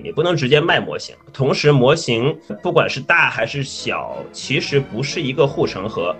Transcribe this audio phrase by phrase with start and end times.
[0.00, 1.14] 你不能直接卖模型。
[1.32, 6.14] 同时，模型不管是大还是小，其实不是一个护城河。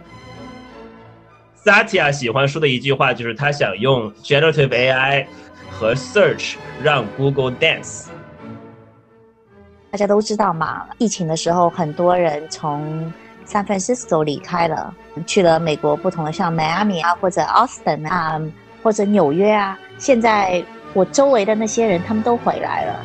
[1.65, 5.27] Satya 喜欢说的一句话就是，他想用 generative AI
[5.71, 8.07] 和 search 让 Google dance。
[9.91, 13.13] 大家都知道嘛，疫情的时候，很多人从
[13.47, 14.95] San Francisco 离开了，
[15.27, 18.41] 去了美国不同的像迈阿密啊，或者 Austin 啊，
[18.83, 19.79] 或者纽约啊。
[19.99, 20.63] 现在
[20.95, 23.05] 我周围的那些人，他们都回来了。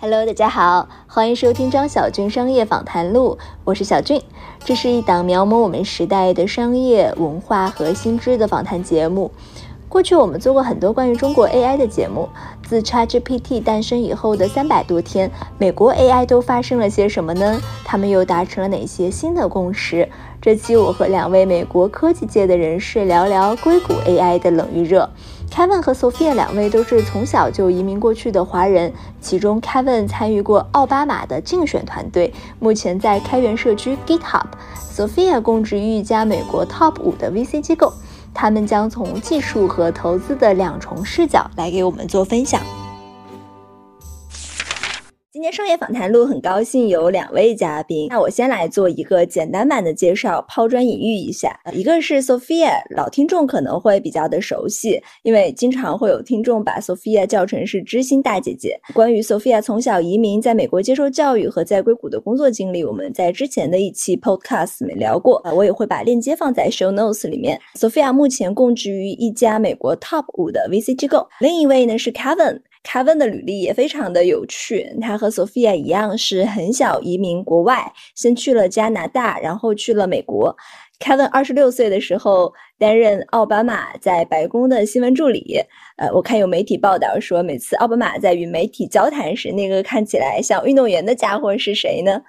[0.00, 4.22] Hello，大家好，欢迎收听张小军商业访谈录，我是小俊。
[4.64, 9.32] 这是一档描摹我们时代的商业文化和新知的访谈节目。
[9.88, 12.28] 过去我们做过很多关于中国 AI 的节目。
[12.62, 17.60] 自 ChatGPT 诞生以后的三百多天，美国 AI 都发生了些什么呢？
[17.84, 20.08] 他们又达成了哪些新的共识？
[20.40, 25.10] 这期我和两位美国科技界的人士聊聊硅谷 AI 的冷与热。
[25.58, 37.92] Kevin 和 Sophia 两位都是从小就移民过去的华人，其中 Kevin 参与过奥巴马的竞选团队，目前在开源社区 GitHub；Sophia 供职于一家美国 Top 五的 VC 机构。
[38.32, 42.62] 他们将从技术和投资的两重视角来给我们做分享。
[45.38, 51.56] 今天商业访谈录很高兴有两位嘉宾，那我先来做一个简单版的介绍，抛砖引玉一下。
[51.72, 58.80] 一个是 Sophia，老听众可能会比较的熟悉，因为经常会有听众把 Sophia 叫成是知心大姐姐。
[58.92, 67.60] 关于 Sophia 从小移民，在美国接受教育和在硅谷的工作经历，我们在之前的一期 Podcast 里面聊过，我也会把链接放在 Show Notes 里面。
[67.76, 72.58] Sophia 目前供职于一家美国 Top 五的 VC 机构，另一位呢是 Kevin。
[72.84, 80.56] Kevin 的履历也非常的有趣，他和 Sophia 一样是很小移民国外，先去了加拿大，然后去了美国。
[80.98, 85.60] Kevin 二十六岁的时候担任奥巴马在白宫的新闻助理。
[85.96, 92.20] 呃，我看有媒体报道说，每次奥巴马在与媒体交谈时，那个看起来像运动员的家伙是谁呢？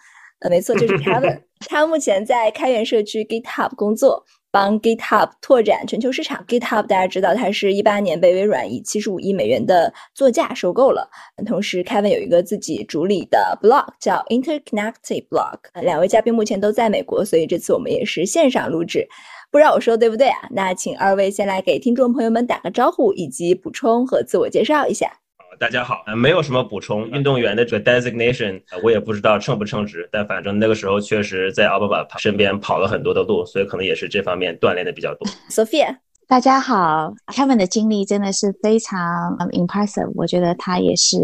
[0.41, 1.41] 呃，没错，就是 Kevin。
[1.68, 4.23] 他目前在开源社区 GitHub 工作。
[4.51, 6.43] 帮 GitHub 拓展全球市场。
[6.47, 11.09] GitHub 大家知道，它是一八年被微软以七十五亿美元的作价收购了。
[11.45, 15.59] 同时，Kevin 有一个自己主理的 blog 叫 Interconnected Blog。
[15.81, 19.07] 两位嘉宾目前都在美国，所以这次我们也是线上录制。
[19.51, 20.47] 不知道我说的对不对啊？
[20.51, 25.19] 那请二位先来给听众朋友们打个招呼，以及补充和自我介绍一下。
[25.59, 27.06] 大家好，没有什么补充。
[27.09, 35.28] 运动员的这个 designation，我也不知道称不称职，但反正那个时候确实在奥巴马身边跑了很多的路，所以可能也是这方面锻炼的比较多。
[35.50, 35.97] Sophia，
[36.30, 38.97] 大家好，Kevin 的经历真的是非常
[39.52, 41.18] impressive，我觉得他也是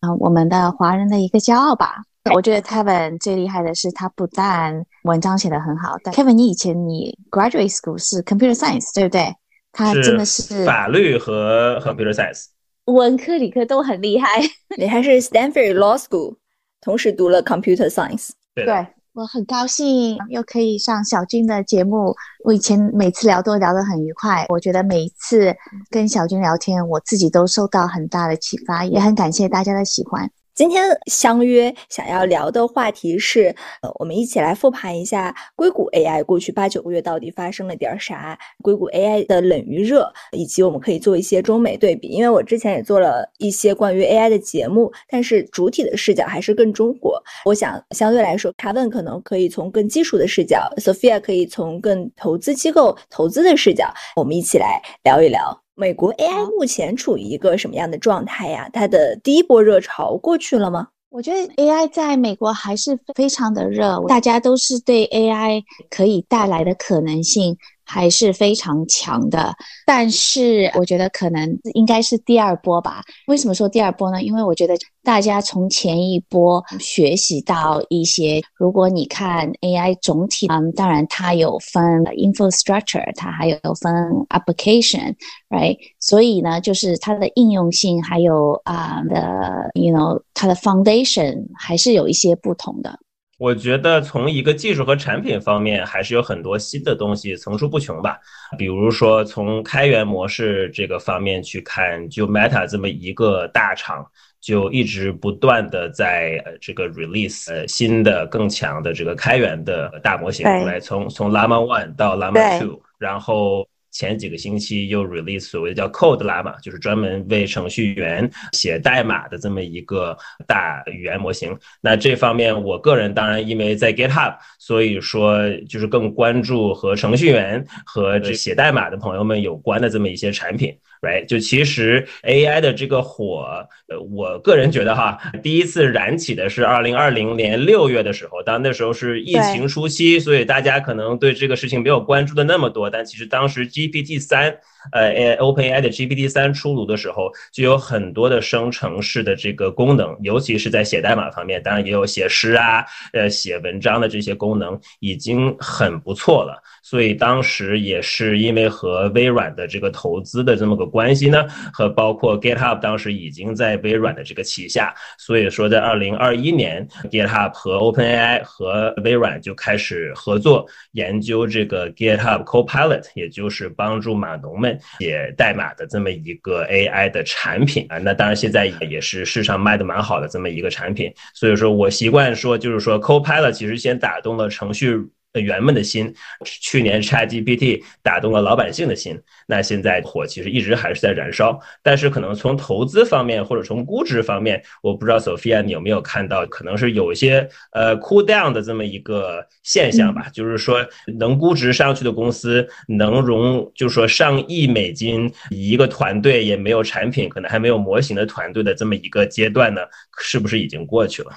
[0.00, 1.96] 嗯我们的华人的一个骄傲吧。
[2.32, 9.34] 我觉得 Kevin 最厉害的是他不但文章写得很好，但 Kevin 你以前你 graduate school 是 computer science 对不对？
[9.72, 12.44] 他真的是法律和 computer science。
[12.86, 14.40] 文科、理科都很厉害。
[14.76, 16.36] 你还是 Stanford Law School，
[16.80, 18.30] 同时读了 Computer Science。
[18.54, 22.14] 对，我很高兴又可以上小军的节目。
[22.44, 25.54] 我以前每次聊都聊得很愉快，我觉得每一次
[25.90, 30.30] 跟小军聊天，我自己都受到很大的启发，也很感谢大家的喜欢。
[30.62, 33.46] 今天相约想要聊的话题是，
[33.82, 42.06] 呃，我们一起来复盘一下硅谷 AI 过去八九个月到底发生了点啥，硅谷 AI 的冷与热，以及我们可以做一些中美对比。
[42.06, 47.20] 因为我之前也做了一些关于 AI 的节目，但是主体的视角还是更中国。
[47.44, 55.61] 我想相对来说，Kevin 可能可以从更技术的视角，Sophia 可以从更投资机构投资的视角，我们一起来聊一聊。
[55.74, 58.68] 美国 AI 目前处于一个什么样的状态呀？
[58.72, 60.88] 它的第一波热潮过去了吗？
[61.10, 67.56] 我觉得 AI 在美国还是非常的热，大家都是对 AI 可以带来的可能性。
[67.92, 69.54] 还是非常强的，
[69.84, 73.02] 但是我觉得可能应该是第二波吧。
[73.26, 74.22] 为什么说第二波呢？
[74.22, 78.40] 因为我觉得大家从前一波学习到一些。
[78.56, 83.92] 如果你看 AI 总体，嗯，当然它有分 infrastructure，它还有分
[84.30, 85.76] application，right？
[86.00, 92.98] 所以呢，就是它的应用性还有啊的，you know，它的 foundation 还是有一些不同的。
[93.42, 98.16] 我觉得从一个技术和产品方面，还是有很多新的东西层出不穷吧。
[98.56, 104.06] 比如说从开源模式这个方面去看，就 Meta 这么一个大厂，
[104.40, 120.16] 就一直不断的在这个 release 呃新的更强的这个开源的大模型，来从从 Llama One 到 Llama Two，然后前几个星期又 release 所谓的叫 Code Llama，就是专门为程序员写代码的这么一个
[120.46, 121.56] 大语言模型。
[121.80, 130.76] 那这方面，我个人当然因为在 GitHub，所以说就是更关注和程序员和这写代码的朋友们有关的这么一些产品。
[131.02, 144.56] right，就其实 AI 的这个火，呃，我个人觉得哈，第一次燃起的是二零二零年六月的时候，当那时候是疫情初期，所以大家可能对这个事情没有关注的那么多，但其实当时 GPT 三。
[144.90, 156.60] 呃，OpenAI 的 GPT 三出炉的时候，就有很多的生成式的这个功能，尤其是在写代码方面，当然也有写诗啊、呃写文章的这些功能，已经很不错了。
[156.82, 174.78] 所以当时也是因为和微软的这个投资的这么个关系呢，和包括 GitHub 当时已经在微软的这个旗下，所以说在二零二一年，GitHub 和 OpenAI 和微软就开始合作研究这个 GitHub Copilot，也就是帮助码农们。
[174.98, 184.98] 写代码的这么一个 AI 的产品啊，那当然现在也是市场卖的蛮好的这么一个产品，所以说我习惯说，就是说 Copilot 其实先打动了程序。
[185.40, 186.14] 员们的心，
[186.44, 191.58] 去年 ChatGPT 打动了老百姓的心，那现在火其实一直还是在燃烧。
[191.82, 200.28] 但是可能从投资方面或者从估值方面，我不知道 Sophia 你有没有看到，可能是有一些呃 cool down 的这么一个现象吧。
[200.34, 200.86] 就是说，
[201.18, 209.80] 能估值上去的公司，能融就是说上亿美金一个团队也没有产品，可能还没有模型的团队的这么一个阶段呢，
[210.20, 211.30] 是不是已经过去了？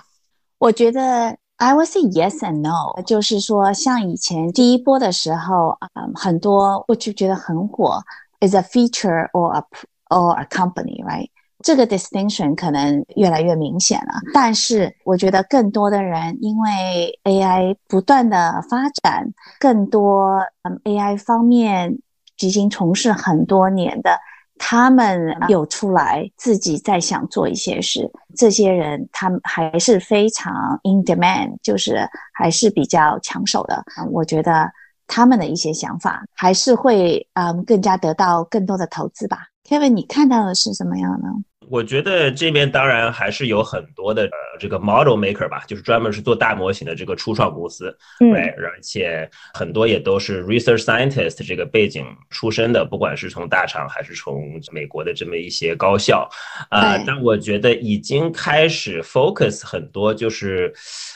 [0.58, 1.38] 我觉得。
[1.58, 8.02] I will say yes and no，就是说，像以前第一波的时候，嗯，很多我就觉得很火
[8.42, 9.64] ，is a feature or a
[10.10, 11.30] or a company，right？
[11.64, 14.20] 这个 distinction 可能越来越明显了。
[14.34, 21.98] 但是我觉得更多的人因为 AI 不断的发展，更多嗯 AI 方面
[22.42, 24.20] 已经从事很多年的。
[24.58, 33.84] 他们有出来自己在想做一些事，这些人他们还是非常 in demand，就是还是比较抢手的。
[34.12, 34.72] 我觉得
[35.08, 39.48] 他们的一些想法还是会嗯更加得到更多的投资吧。
[39.68, 41.28] Kevin，你看到的是什么样呢？
[41.70, 56.30] 我觉得这边当然还是有很多的呃这个 model maker 吧，就是专门是做大模型的这个初创公司，对，而且很多也都是 research scientist 这个背景出身的，不管是从大厂还是从美国的这么一些高校，
[56.70, 60.74] 啊，但我觉得已经开始 focus 很多，就是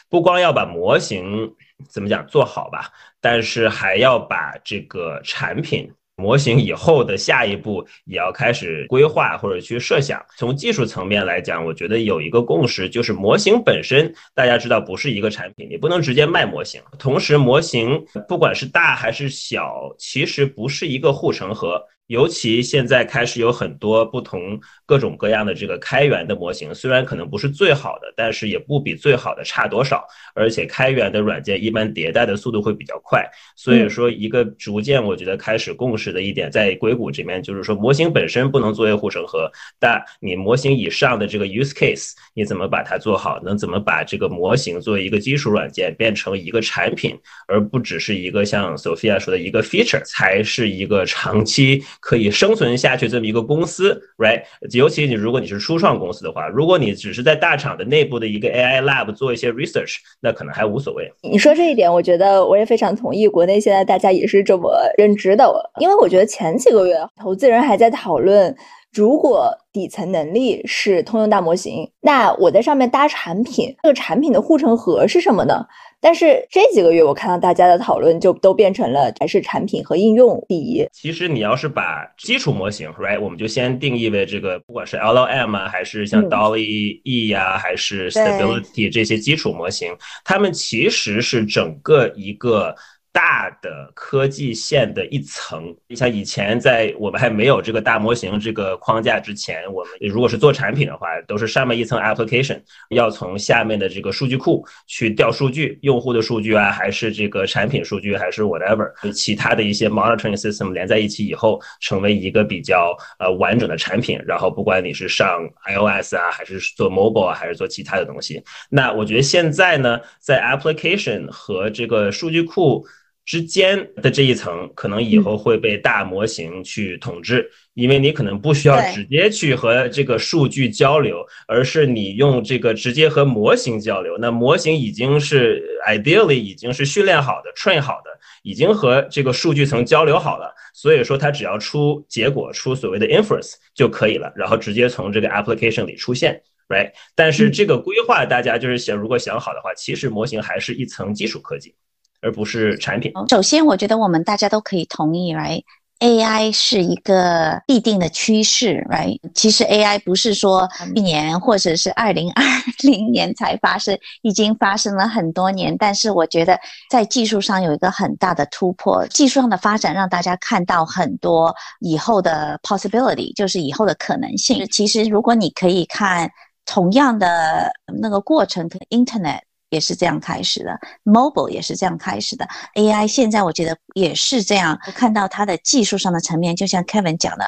[0.10, 1.51] 不光要把模型
[1.88, 2.90] 怎么讲做好吧，
[3.22, 5.92] 但是还要把这个产品。
[6.19, 10.21] 模型以后的下一步也要开始规划或者去设想。
[10.38, 16.81] 从技术层面来讲，我觉得有一个共识，就是模型本身，大家知道不是一个产品，你不能直接卖模型。
[16.98, 21.81] 同时，模型不管是大还是小，其实不是一个护城河。
[22.10, 30.04] 尤其现在开始有很多不同各种各样的这个开源的模型，虽然可能不是最好的，但是也不比最好的差多少。
[30.34, 33.24] 而且开源的软件一般迭代的速度会比较快，
[33.56, 47.16] 所以说一个逐渐我觉得开始共识的一点，在硅谷这边就是说模型本身不能作为护城河，但你模型以上的这个 use case 你怎么把它做好，能怎么把这个模型作为一个基础软件变成一个产品，
[47.48, 51.84] 而不只是一个像 Sophia 说的一个 feature，才是一个长期。
[52.00, 54.44] 可以生存下去这么一个公司，right？
[54.72, 61.12] 尤其你如果你是初创公司的话，如果你只是在大厂的内部的一个 AI lab 做一些 research，那可能还无所谓。
[61.22, 63.27] 你说这一点，我觉得我也非常同意。
[63.27, 65.46] 国内现在大家也是这么认知的，
[65.79, 68.56] 因为我觉得前几个月投资人还在讨论，
[68.94, 75.65] 如果底层能力是通用大模型，那我在上面搭产品，这个产品的护城河是什么呢？
[76.01, 80.88] 但是这几个月，我看到大家的讨论就都变成了还是产品和应用第一。
[80.94, 92.75] 其实你要是把基础模型，right，我们就先定义为这个，不管是 LLM 啊，还是像 Dolly E 呀，还是 Stability 这些基础模型，它们其实是整个一个。
[93.20, 102.58] 大的科技线的一层，你像以前在我们还没有这个大模型这个框架之前，我们如果是做产品的话，都是上面一层 application，
[102.92, 114.18] 要从下面的这个数据库去调数据，用户的数据啊，还是这个产品数据，还是 whatever，其他的一些 monitoring system 连在一起以后，成为一个比较呃完整的产品。
[114.26, 122.88] 然后不管你是上 iOS 啊，还是做 mobile 啊，还是做其他的东西，那我觉得现在呢，在 application 和这个数据库。
[123.29, 134.17] 之间的这一层，可能以后会被大模型去统治，因为你可能不需要直接去和这个数据交流，而是你用这个直接和模型交流。
[134.17, 138.09] 那模型已经是 ideally 已经是训练好的、train 好的，
[138.41, 146.41] 已经和这个数据层交流好了，所以说它只要出结果、出所谓的 inference 就可以了，然后直接从这个 application 里出现。
[146.69, 146.91] right？
[147.15, 151.75] 但是这个规划，大家就是想，如果想好的话，其实模型还是一层基础科技，
[152.22, 153.12] 而不是产品。
[153.30, 159.20] 首先，我觉得我们大家都可以同意，right？AI 是一个必定的趋势，right？
[159.34, 162.44] 其实 AI 不是说一年或者是二零二
[162.84, 165.76] 零年才发生，已经发生了很多年。
[165.78, 166.60] 但是我觉得
[166.90, 174.66] 在技术上有一个很大的突破，技术上的发展让大家看到很多以后的 possibility，就是以后的可能性。
[174.72, 176.30] 其实如果你可以看。
[176.66, 184.78] 同样的那个过程，Internet 也是这样开始的，Mobile 也是这样开始的，AI 现在我觉得也是这样。
[184.96, 187.46] 看到它的技术上的层面，就像 Kevin 讲的，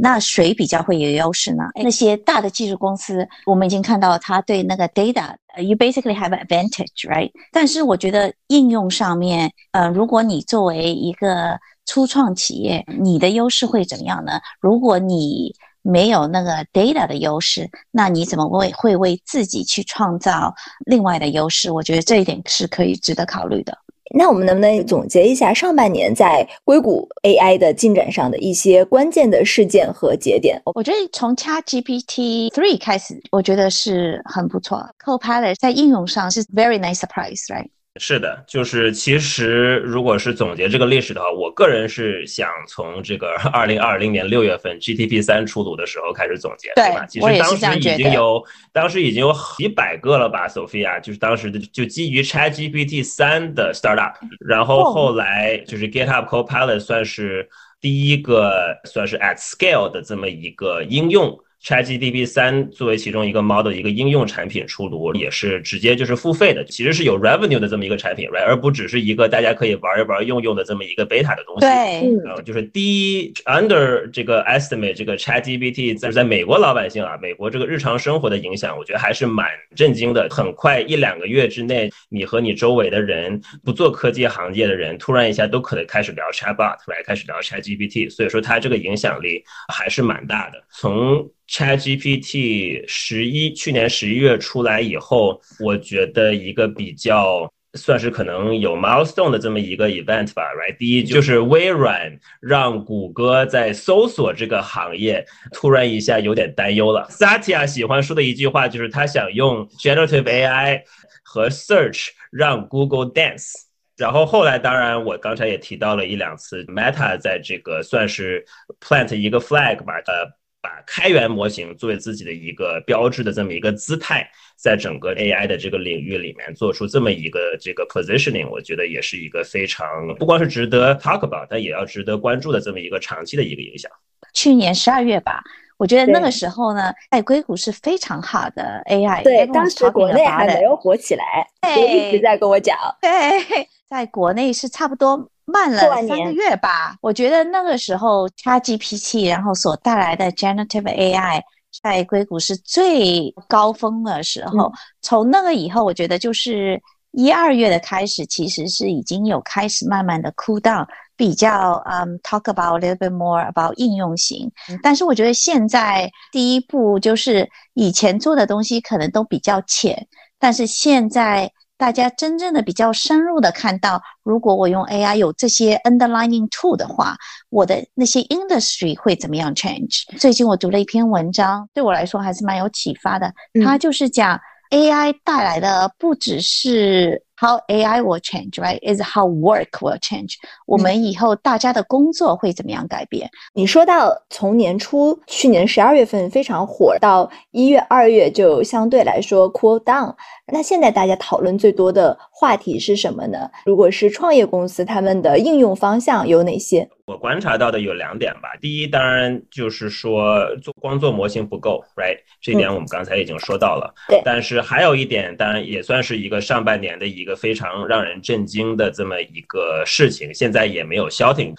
[0.00, 1.64] 那谁比较会有优势呢？
[1.74, 7.30] 那些大的技术公司，我们已经看到它对那个 data，you basically have advantage，right？
[7.50, 14.40] 但是我觉得应用上面，呃，如果你作为一个初创企业，你的优势会怎么样呢？
[14.60, 20.52] 如果你没有那个 data 的优势，那你怎么为会为自己去创造
[20.86, 21.70] 另外的优势？
[21.70, 23.76] 我觉得这一点是可以值得考虑的。
[24.16, 30.60] 那我们能不能总结一下上半年在硅谷 AI 的进展上的一些关键的事件和节点？
[30.74, 34.86] 我觉得从 ChatGPT Three 开始，我觉得是很不错。
[35.04, 37.68] Copilot 在应用上是 very nice surprise，right？
[38.00, 47.06] 是的，就是其实如果是总结这个历史的话，我个人是想从这个二零二零年六月份 GTP 三出炉的时候开始总结，对吧？
[47.06, 57.48] 其实当时已经有，当时已经有几百个了吧，Sophia，就是当时的就基于 ChatGPT 三的 startup，然后后来就是 GitHub Copilot 算是
[57.80, 61.38] 第一个算是 at scale 的这么一个应用。
[61.64, 68.44] ChatGPT 三作为其中一个 model 一个应用产品出炉，也是直接就是付费的，其实是有 revenue 的这么一个产品，right？
[68.44, 71.60] 而不只是一个大家可以玩一玩用用的这么一个 beta 的东西。
[71.60, 80.28] 对，呃，就是第一 under 这个 estimate 这个 ChatGPT 在在美国老百姓啊，美国这个日常生活的影响，我觉得还是蛮震惊的。
[80.30, 89.42] 很快一两个月之内，你和你周围的人不做科技行业的人，突然一下都可能开始聊 Chatbot，来开始聊 ChatGPT，所以说它这个影响力
[89.72, 90.62] 还是蛮大的。
[90.70, 100.76] 从 ChatGPT 十一去年十一月出来以后，我觉得一个比较算是可能有 milestone 的这么一个 event 吧，right？
[100.78, 107.06] 第一就是微软让谷歌在搜索这个行业突然一下有点担忧了。
[107.10, 110.82] Satya 喜欢说的一句话就是他想用 generative AI
[111.22, 113.52] 和 search 让 Google dance。
[113.96, 118.44] 然后后来当然我刚才也提到了一两次，Meta 在这个算是
[118.80, 120.43] plant 一个 flag 吧，呃。
[120.64, 129.86] 把开源模型作为自己的一个标志的这么一个姿态，在整个 AI 的这个领域里面做出这么一个这个 positioning，我觉得也是一个非常
[130.18, 133.92] 不光是值得 talk about，但也要值得关注的这么一个长期的一个影响。
[134.32, 135.42] 去年十二月吧，
[135.76, 145.28] 我觉得那个时候呢，在硅谷是非常好的 AI，对，当时国内还没有火起来，对，一直在跟我讲，对，在国内是差不多。
[145.46, 151.42] 慢了三个月吧，我觉得那个时候 ChatGPT 然后所带来的 Generative AI
[151.82, 154.72] 在硅谷是最高峰的时候。
[155.02, 164.50] 从那个以后，我觉得就是一二月的开始，其实是已经有开始慢慢的 cool down，比较嗯 talk about a little bit more about 应用型。
[164.82, 171.52] 但是我觉得现在第一步就是以前做的东西可能都比较浅，但是现在。
[171.76, 177.16] 大家真正的比较深入的看到，如果我用 AI 有这些 underlining tool 的话，
[177.50, 180.04] 我的那些 industry 会怎么样 change？
[180.18, 183.32] 最近我读了一篇文章，对我来说还是蛮有启发的。
[183.64, 184.40] 它就是讲
[184.70, 187.22] AI 带来的不只是。
[187.36, 188.78] How AI will change, right?
[188.80, 190.34] Is how work will change.
[190.66, 193.28] 我们以后大家的工作会怎么样改变？
[193.52, 200.14] 你说到从年初去年十二月份非常火，到一月、二月就相对来说 cool down。
[200.52, 203.50] 那现在大家讨论最多的话题是什么呢？
[203.64, 206.86] 如果是创业公司，他们的应用方向有哪些？
[207.06, 208.50] 我观察到的有两点吧。
[208.60, 212.18] 第一，当然就是说做光做模型不够，right？
[212.42, 213.94] 这一点我们刚才已经说到了。
[214.06, 214.20] 对。
[214.24, 221.54] 但是还有一点，当然也算是一个上半年的一个非常让人震惊的这么一个事情，现在也没有消停。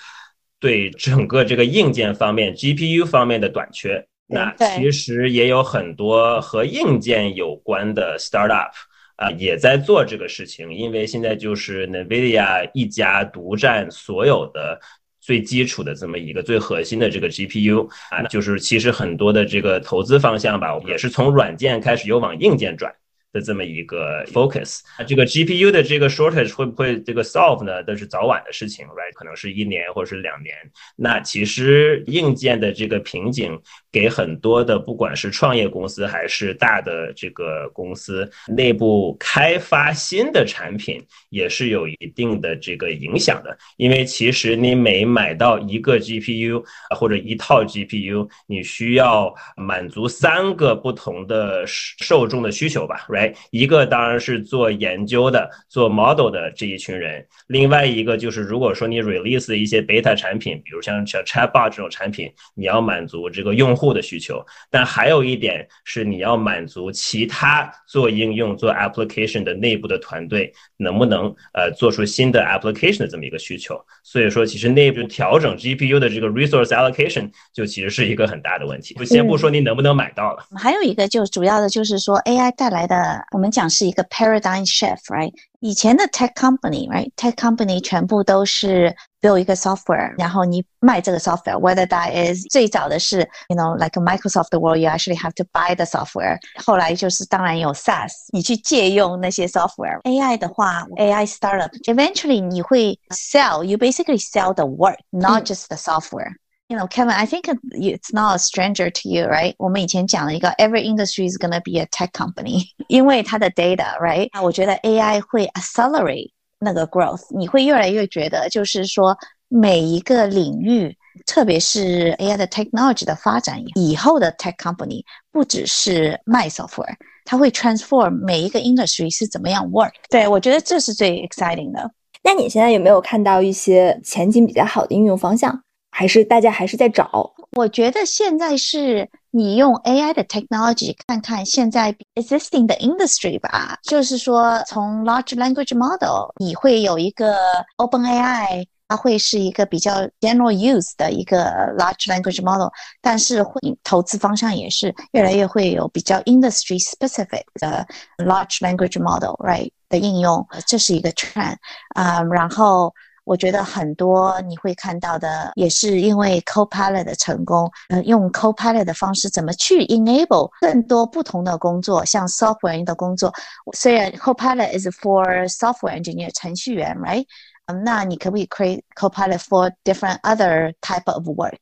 [0.60, 4.06] 对整个这个硬件方面，GPU 方面的短缺。
[4.28, 8.72] 那其实也有很多和硬件有关的 startup，
[9.18, 14.80] 啊，也在做这个事情，因为现在就是 NVIDIA 一家独占所有的
[15.22, 22.94] 最基础的这么一个最核心的这个 GPU 啊，就是其实很多的这个投资方向吧，也是从软件开始有往硬件转。
[23.36, 27.84] 的这么一个 focus，这个 GPU 的这个 shortage 会不会这个 solve 呢？
[27.84, 29.14] 都是早晚的事情，right？
[29.14, 30.56] 可能是一年或者是两年。
[30.96, 33.60] 那其实硬件的这个瓶颈，
[33.96, 43.58] 给很多的不管是创业公司还是大的这个公司内部开发新的产品，也是有一定的这个影响的。
[43.78, 46.62] 因为其实你每买到一个 GPU
[46.94, 53.34] 或者一套 GPU，你需要满足三个不同的受众的需求吧，right？
[53.50, 64.44] 一个当然是做研究的、做 model 的这一群人，另外一个就是如果说你 release 一些 beta 产品，比如像像 Chatbot 这种产品，你要满足这个用户的需求。
[64.70, 73.80] 但还有一点是你要满足其他做应用、做 application 的内部的团队能不能呃做出新的 application 的这么一个需求。
[74.04, 78.96] 所以说，其实内部调整 GPU 的这个 resource allocation 就其实是一个很大的问题。
[79.06, 83.26] 先不说你能不能买到了，还有一个就主要的就是说 AI 带来的。
[83.32, 85.34] 我们讲是一个 paradigm shift，right？
[85.61, 94.89] 以前的 tech company，right？tech company 全部都是 build 一个 software，然后你卖这个 software，whether that is 最早的是，you know，like Microsoft 的 world，you
[94.89, 96.39] actually have to buy the software。
[96.65, 106.35] 后来就是当然有 SaaS，你去借用那些 software。AI 的话，AI startup，eventually 你会 sell，you basically sell the work，not just the software。
[106.69, 109.55] You know, Kevin, I think it's not a stranger to you, right?
[109.59, 114.29] 我们以前讲了一个 every industry is gonna be a tech company，因为它的 data, right?
[114.41, 120.97] 我觉得 AI 会 accelerate 那个 growth，你会越来越觉得，就是说每一个领域，
[121.27, 129.95] 特别是 AI 的 technology 的发展以后的 tech company，不只是卖 software，它会 transform 每一个 industry 是怎么样 work。
[130.09, 131.91] 对我觉得这是最 exciting 的。
[132.23, 135.65] 那你现在有没有看到一些前景比较好的应用方向？
[135.98, 137.34] 还是大家还是在找。
[137.54, 147.38] 我觉得现在是你用 AI 的 technology 看看现在 existing 的 industry 吧，就是说从 large language model 你会有一个
[147.78, 151.46] Open AI，它会是一个比较 general use 的一个
[151.78, 152.68] large language model，
[153.02, 157.88] 但是会投资方向也是越来越会有比较 industry specific 的
[158.18, 161.56] large language model，right 的应用，这是一个 trend
[161.96, 162.94] 啊，然后。
[163.26, 173.34] 我觉得很多你会看到的，也是因为 Copilot 的成功，呃，用 Copilot 的方式怎么去 enable 更多不同的工作，像 software 的工作。
[173.74, 177.26] 虽然 Copilot is for software engineer 程序员，right？
[177.66, 181.58] 嗯，那你可不可以 create Copilot for different other type of work？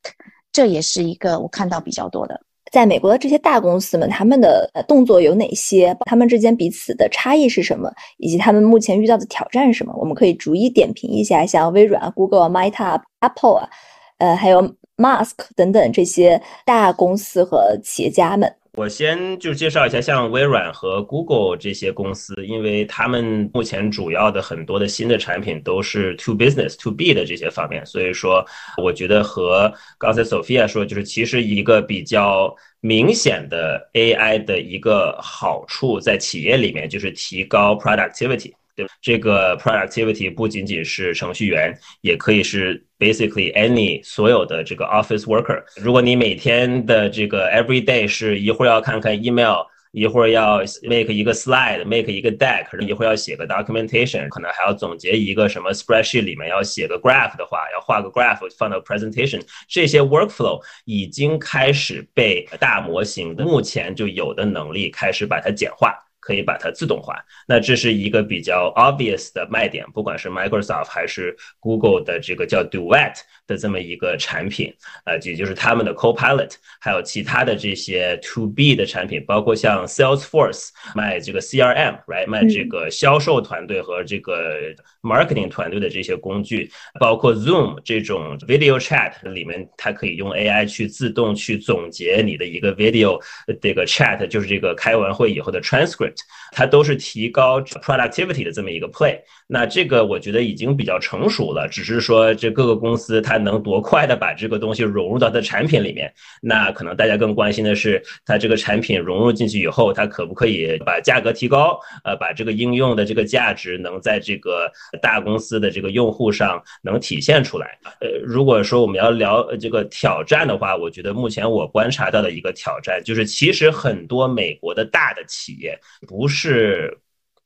[0.52, 2.38] 这也是一个我看到比较多的。
[2.74, 5.96] 在美国的这些大公司们，他们的呃动作有哪些？
[6.06, 7.88] 他们之间彼此的差异是什么？
[8.18, 9.94] 以及他们目前遇到的挑战是什么？
[9.96, 13.70] 我们可以逐一点评一下，像微软啊、Google、Meta、Apple 啊，
[14.18, 14.60] 呃，还有
[14.96, 18.52] Musk 等等这些大公司和企业家们。
[18.76, 28.44] 我先就介绍一下，像微软和 Google 这些公司，因为他们目前主要的很多的新的产品都是 to business to B 的这些方面，所以说
[28.82, 38.52] 我觉得和刚才 Sophia 说，就是其实一个比较明显的 AI 的一个好处，在企业里面就是提高 productivity。
[38.76, 45.62] 对，这个 productivity 不仅仅是程序员，也可以是 basically any 所有的这个 office worker。
[45.76, 49.58] 如果你每天的这个 every day 是一会儿要看看 email，
[49.92, 65.96] 一会儿要 make 一个 slide，make 一个 deck，一会儿要写个 documentation，可能还要总结一个什么 spreadsheet 里面要写个 graph 的话，要画个 graph 放到 presentation，这些 workflow 已经开始被大模型目前就有的能力开始把它简化。
[66.24, 74.72] 可以把它自动化，那这是一个比较 obvious 的卖点，不管是 Microsoft 还是 Google 的这个叫 Duet 的这么一个产品，
[75.04, 84.56] 呃，也就是他们的 Copilot，还有其他的这些 To B 的产品，包括像 Salesforce 卖这个 CRM，right，卖这个销售团队和这个
[85.02, 93.20] marketing 团队的这些工具，包括 Zoom 这种 video chat 里面，它可以用 AI 去自动去总结你的一个 video
[93.60, 96.18] 这个 chat，就是这个开完会以后的 transcript。
[96.56, 114.70] 它都是提高 productivity 的这么一个 play，那这个我觉得已经比较成熟了，只是说这各个公司它能多快的把这个东西融入到它产品里面，那可能大家更关心的是它这个产品融入进去以后，它可不可以把价格提高，呃，把这个应用的这个价值能在这个
[115.02, 117.78] 大公司的这个用户上能体现出来。
[118.00, 125.78] 呃，如果说我们要聊这个挑战的话，我觉得目前我观察到的一个挑战就是，其实很多美国的大的企业。
[126.06, 126.96] 不是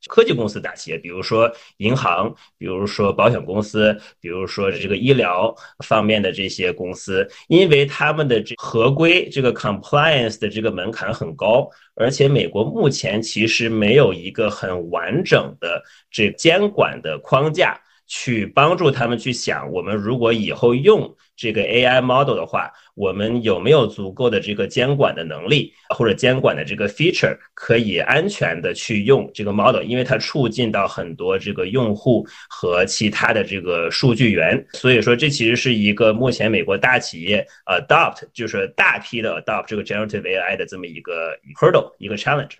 [0.07, 17.81] 科技公司大企业，比如说银行，比如说保险公司，比如说这个医疗方面的这些公司，因为他们的这合规这个 compliance 的这个门槛很高，而且美国目前其实没有一个很完整的这监管的框架。
[18.09, 42.17] 去帮助他们去想，我们如果以后用这个 AI model 的话，我们有没有足够的这个监管的能力，或者监管的这个 feature 可以安全的去用这个 model，因为它促进到很多这个用户和其他的这个数据源，所以说这其实是一个目前美国大企业 adopt 就是大批的 adopt 这个 generative AI 的这么一个 hurdle 一个
[42.17, 42.53] challenge。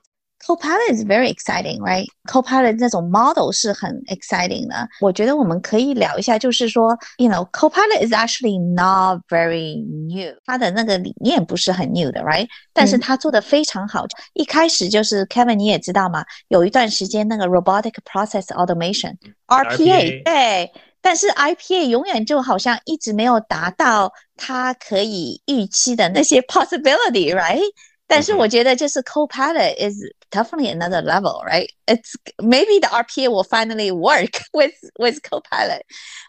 [0.46, 2.06] Copilot is very exciting, right?
[2.28, 4.90] Copilot 那种 model 是很 exciting 的。
[5.00, 10.36] 我觉得我们可以聊一下，就是说，you know, Copilot is actually not very new。
[10.46, 12.46] 它的那个理念不是很 new 的，right？
[12.74, 14.06] 但是它做的非常好。
[14.34, 19.16] 一开始就是 Kevin，你也知道嘛，有一段时间那个 Robotic Process Automation
[19.48, 27.62] RPA 对，但是 IPA 永远就好像一直没有达到它可以预期的那些 possibility，right？
[28.06, 29.96] 但是我觉得就是 Copilot is
[30.32, 31.70] definitely another level, right?
[31.88, 35.82] It's maybe the RPA will finally work with with Copilot.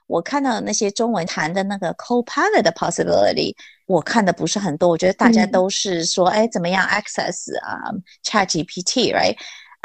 [0.06, 3.54] 我看到那些中文谈的那个 Copilot 的 possibility，
[3.86, 4.88] 我看的不是很多。
[4.88, 7.90] 我觉得大家都是说，哎，怎么样 access 啊
[8.24, 9.36] ChatGPT，right？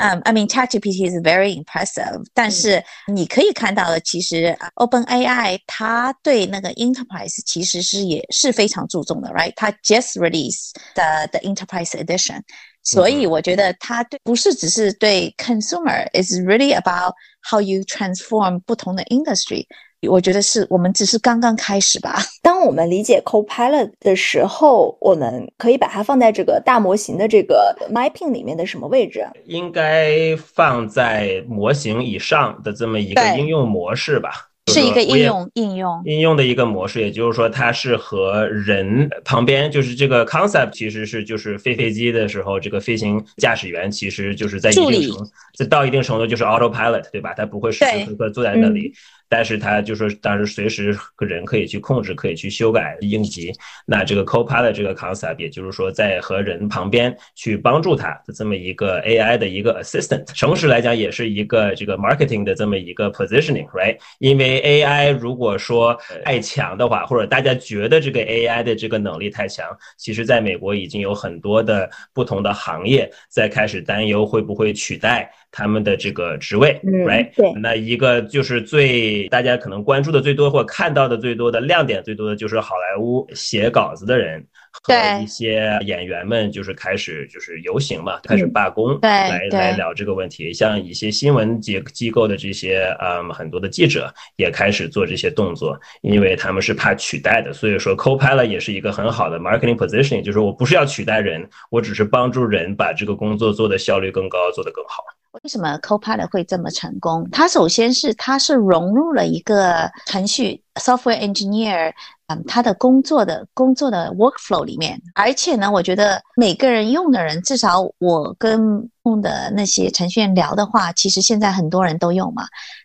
[0.01, 9.51] 嗯，I mean ChatGPT is very impressive，但是你可以看到的，其实 OpenAI 它对那个 enterprise 其实是也是非常注重的，right？
[9.57, 12.41] 它 just release 的 the enterprise edition，
[12.84, 17.14] 所以我觉得它对不是只是对 consumer，is really about
[17.50, 19.64] how you transform 不同的 industry。
[20.06, 22.18] 我觉得是我们只是刚刚开始吧。
[22.42, 29.26] 当我们理解 Copilot 的时候，我们可以把它放在这个大模型的这个 mapping 里面的什么位置？
[29.46, 34.50] 应该放在模型以上的这么一个应用模式吧。
[34.72, 47.34] 是一个应用应用应用的一个模式，也就是说，它是和人旁边，就是这个 concept 其实是就是飞飞机的时候，这个飞行驾驶员其实就是在一定程度，在到一定程度就是 autopilot，对吧？
[47.34, 48.94] 他不会时时刻刻坐在那里。
[49.28, 53.52] 但是它就是，当时随时人可以去控制，可以去修改应急。
[53.86, 60.24] 那这个 Copilot 这个 concept，也就是说，在和人旁边去帮助他的这么一个 AI 的一个 assistant。
[60.38, 63.98] 同时来讲，也是一个这个 marketing 的这么一个 positioning，right？
[64.18, 75.30] 因为 AI 如果说太强的话，或者大家觉得这个 AI 的这个能力太强，其实在美国已经有很多的不同的行业在开始担忧会不会取代。
[75.56, 77.30] 他们的这个职位，right？
[77.36, 84.44] 对，那一个就是最大家可能关注的最多或看到的最多的亮点最多的就是好莱坞写稿子的人
[84.82, 90.52] 和一些演员们，就是开始就是游行嘛，开始罢工，来来聊这个问题。
[90.52, 97.52] 像一些新闻机机构的这些嗯很多的记者也开始做这些动作，因为他们是怕取代的。
[97.52, 105.04] 所以说，Copilot 也是一个很好的 marketing position，就是我不是要取代人，我只是帮助人把这个工作做的效率更高，做得更好。
[105.42, 107.28] 为什么 Copilot 会这么成功？
[107.32, 111.92] 它首先是它是融入了一个程序 software engineer，
[112.26, 115.00] 嗯，他的工作的工作的 workflow 里面。
[115.14, 122.44] 而且呢，我觉得每个人用的人，至少我跟用的那些程序员聊的话，其实现在很多人都用嘛。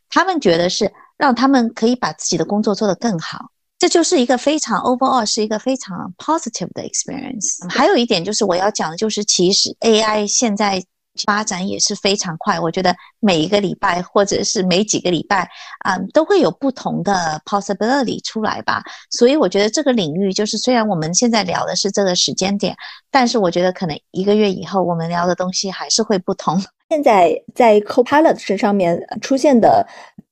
[0.09, 7.69] 他们觉得是让他们可以把自己的工作做得更好，这就是一个非常 overall 是一个非常 positive 的 experience。
[7.69, 10.83] 还有一点就是我要讲的就是，其实 AI 现在。
[11.25, 15.49] 发展也是非常快，我觉得每一个礼拜或者是每几个礼拜，
[15.85, 18.81] 嗯，都会有不同的 possibility 出来吧。
[19.11, 22.75] 所以我觉得这个领域就是，虽然我们现在聊的是这个时间点，
[23.11, 26.61] 但是我觉得可能一个月以后，我们聊的东西还是会不同。
[26.89, 29.85] 现在在 Copilot 这上面出现的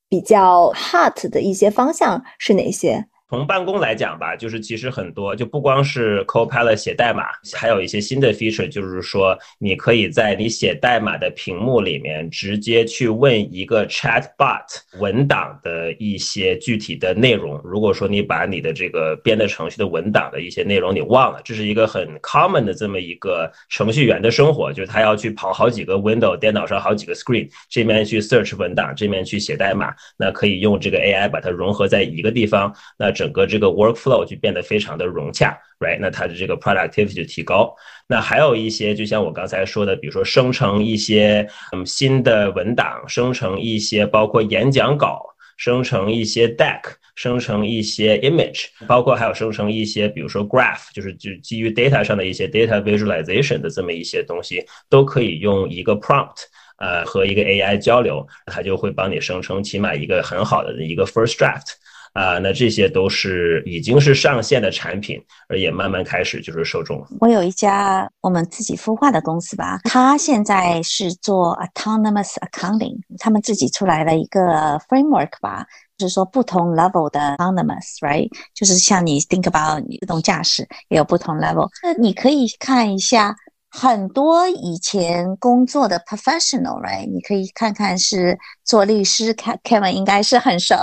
[0.09, 3.05] 比较 hot 的一些方向是哪些？
[3.29, 14.63] 从办公来讲吧，就是其实很多，就不光是 Copilot 写代码，还有一些新的 feature，就是说你可以在你写代码的屏幕里面直接去问一个 Chatbot
[14.97, 17.59] 文档的一些具体的内容。
[17.65, 33.11] 如果说你把你的这个编的程序的文档的一些内容你忘了，这是一个很 common 的这么一个程序员的生活，就是他要去跑好几个 window，电脑上好几个 screen，这边去 search 文档，这边去写代码，那可以用这个 AI 把它融合在一个地方，那。
[33.17, 35.97] 整个这个 workflow 就变得非常的融洽，right？
[35.99, 37.73] 那它的这个 productivity 就提高。
[38.08, 45.23] 那还有一些，就像我刚才说的，比如说生成一些嗯新的文档，生成一些包括演讲稿，
[45.58, 46.82] 生成一些 deck，
[47.15, 56.45] 生成一些 image，包括还有生成一些，比如说 graph，就是就基于 data 上的一些 data visualization 的这么一些东西，都可以用一个 prompt。
[56.80, 61.71] 呃，和一个 AI 交流，它就会帮你生成起码一个很好的一个 first draft。
[62.17, 67.06] 啊，那这些都是已经是上线的产品，而也慢慢开始就是受众。
[67.19, 78.27] 我有一家我们自己孵化的公司吧，它现在是做 autonomous accounting，他们自己出来了一个 framework 吧，就是说不同 level 的 autonomous，right？
[78.56, 83.36] 就是像你 think about 自动驾驶也有不同 level，那你可以看一下
[83.79, 87.07] 很多以前工作的 professional，right？
[87.13, 88.35] 你可以看看是
[88.65, 90.75] 做律师，Kevin 应该是很熟，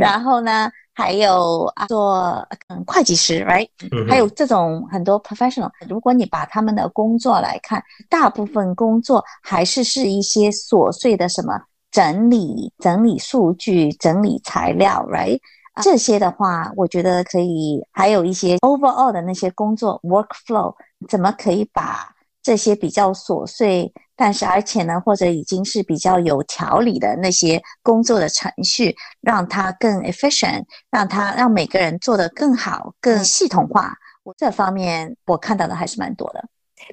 [0.00, 0.70] 然后呢？
[0.94, 3.68] 还有做嗯会计师，right？
[4.08, 5.70] 还有这种很多 professional。
[5.88, 11.52] 如果你把他们的工作来看，大部分工作还是是一些琐碎的什么
[11.92, 15.38] 整理、整理数据、整理材料，right？
[15.82, 17.80] 这些的话，我觉得可以。
[17.92, 20.74] 还有一些 overall 的那些工作 workflow，
[21.08, 23.92] 怎么可以把这些比较琐碎？
[24.16, 33.94] 但是，而且呢，或者已经是比较有条理的那些工作的程序，让它更 efficient，让它让每个人做得更好、更系统化。
[34.24, 36.44] 我这方面我看到的还是蛮多的。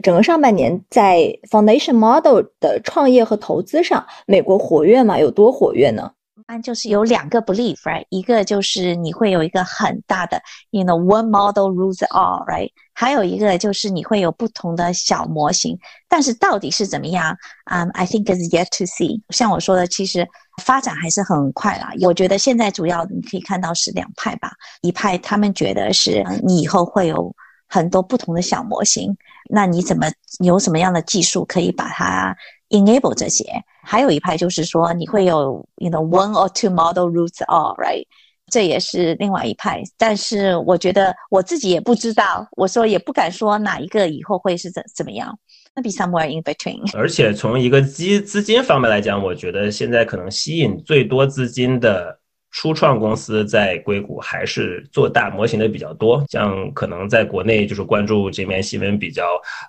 [0.04, 1.18] 整个上半年在
[1.50, 5.18] foundation model 的创业和投资上，美国活跃吗？
[5.18, 6.12] 有多活跃呢？
[6.48, 8.06] 般就是有两个 belief，right？
[8.10, 12.70] 一个就是你会有一个很大的，you know one model rules all，right？
[12.94, 15.78] 还有一个就是你会有不同的小模型，
[16.08, 17.36] 但是到底是怎么样？
[17.66, 19.22] 嗯，I think is yet to see。
[19.30, 20.28] 像我说的，其实
[20.64, 21.92] 发展还是很快啦。
[22.02, 27.36] 我觉得现在主要你可以看到是两派吧，一派他们觉得是你以后会有
[27.68, 29.18] 很多不同的小模型，
[29.50, 30.06] 那你怎么
[30.40, 32.36] 有什么样的技术可以把它
[32.70, 33.46] ？enable 这些，
[33.86, 38.04] 还有一派就是说你会有，you know one or two model roots all，right？
[38.52, 39.82] 这也是另外一派。
[39.98, 45.38] 但是我觉得我自己也不知道，我说也不敢说哪一个以后会是怎怎么样。
[45.76, 46.82] 那 be somewhere in between。
[46.98, 52.18] 而且从一个资资金方面来讲，我觉得现在可能吸引最多资金的
[52.52, 56.24] 初创公司在硅谷还是做大模型的比较多。
[56.30, 59.24] 像可能在国内就是关注这面新闻比较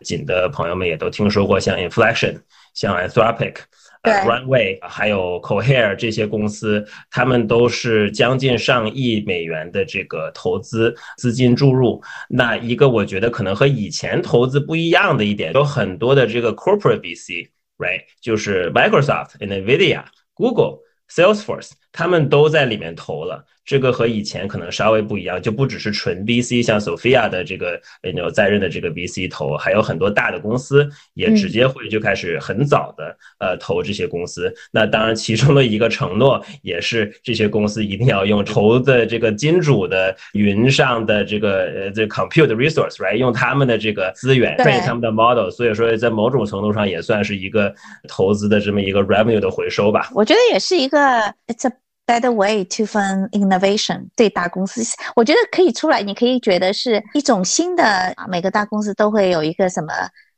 [0.04, 2.40] 紧的朋友们也都听说过，像 Inflection。
[2.74, 3.54] 像 Anthropic、
[4.06, 12.02] Runway 还有 Cohere 这些公司，他们都是将近上亿美元的这个投资资金注入。
[12.28, 20.78] 那一个我觉得可能和以前投资不一样的一点，有很多的这个 Corporate VC，right，就是 Microsoft、Nvidia、Google、
[21.10, 23.42] Salesforce，他们都在里面投了。
[23.64, 27.80] 这个和以前可能稍微不一样，就不只是纯 VC，像 Sophia 的这个
[28.14, 34.54] 有在任的这个 VC 投，还有很多大的公司也直接会就开始很早的呃投这些公司。
[34.70, 45.50] 那当然，其中的一个承诺也是这些公司一定要用投的这个金主的云上的这个呃这 compute resource，right，用他们的这个资源 train 他们的 model。
[45.50, 47.74] 所以说，在某种程度上也算是一个
[48.06, 50.08] 投资的这么一个 revenue 的回收吧。
[50.14, 50.98] 我觉得也是一个
[51.48, 51.72] it's a
[52.06, 54.80] Better way to fund innovation 对大公司，
[55.16, 56.02] 我觉得可以出来。
[56.02, 59.92] 你可以觉得是一种新的，每个大公司都会有一个什么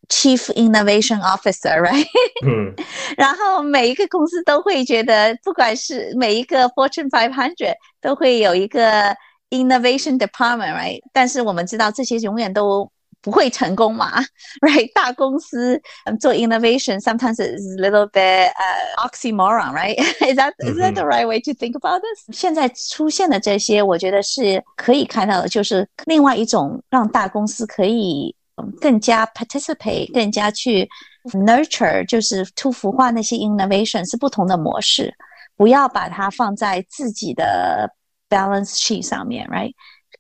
[0.09, 2.07] Chief Innovation Officer，right？
[2.47, 2.75] 嗯，
[3.19, 9.15] 然后每一个公司都会觉得，不管是每一个 Fortune Five Hundred 都会有一个
[9.51, 11.03] Innovation Department，right？
[11.13, 12.91] 但是我们知道这些永远都。
[13.28, 14.22] 不会成功嘛？
[14.62, 14.92] Right？
[14.94, 15.82] 大公司
[16.20, 19.98] 做 innovation sometimes is a little bit uh oxymoron, right?
[19.98, 22.38] Is that is that the right way to think about this?
[22.38, 28.36] 现在出现的这些，我觉得是可以看到的，就是另外一种让大公司可以
[28.82, 30.90] 更加 participate，更加去
[31.32, 35.14] nurture，就是突孵化那些 innovation 是不同的模式，
[35.56, 37.90] 不要把它放在自己的
[38.28, 39.72] balance sheet 上面，right？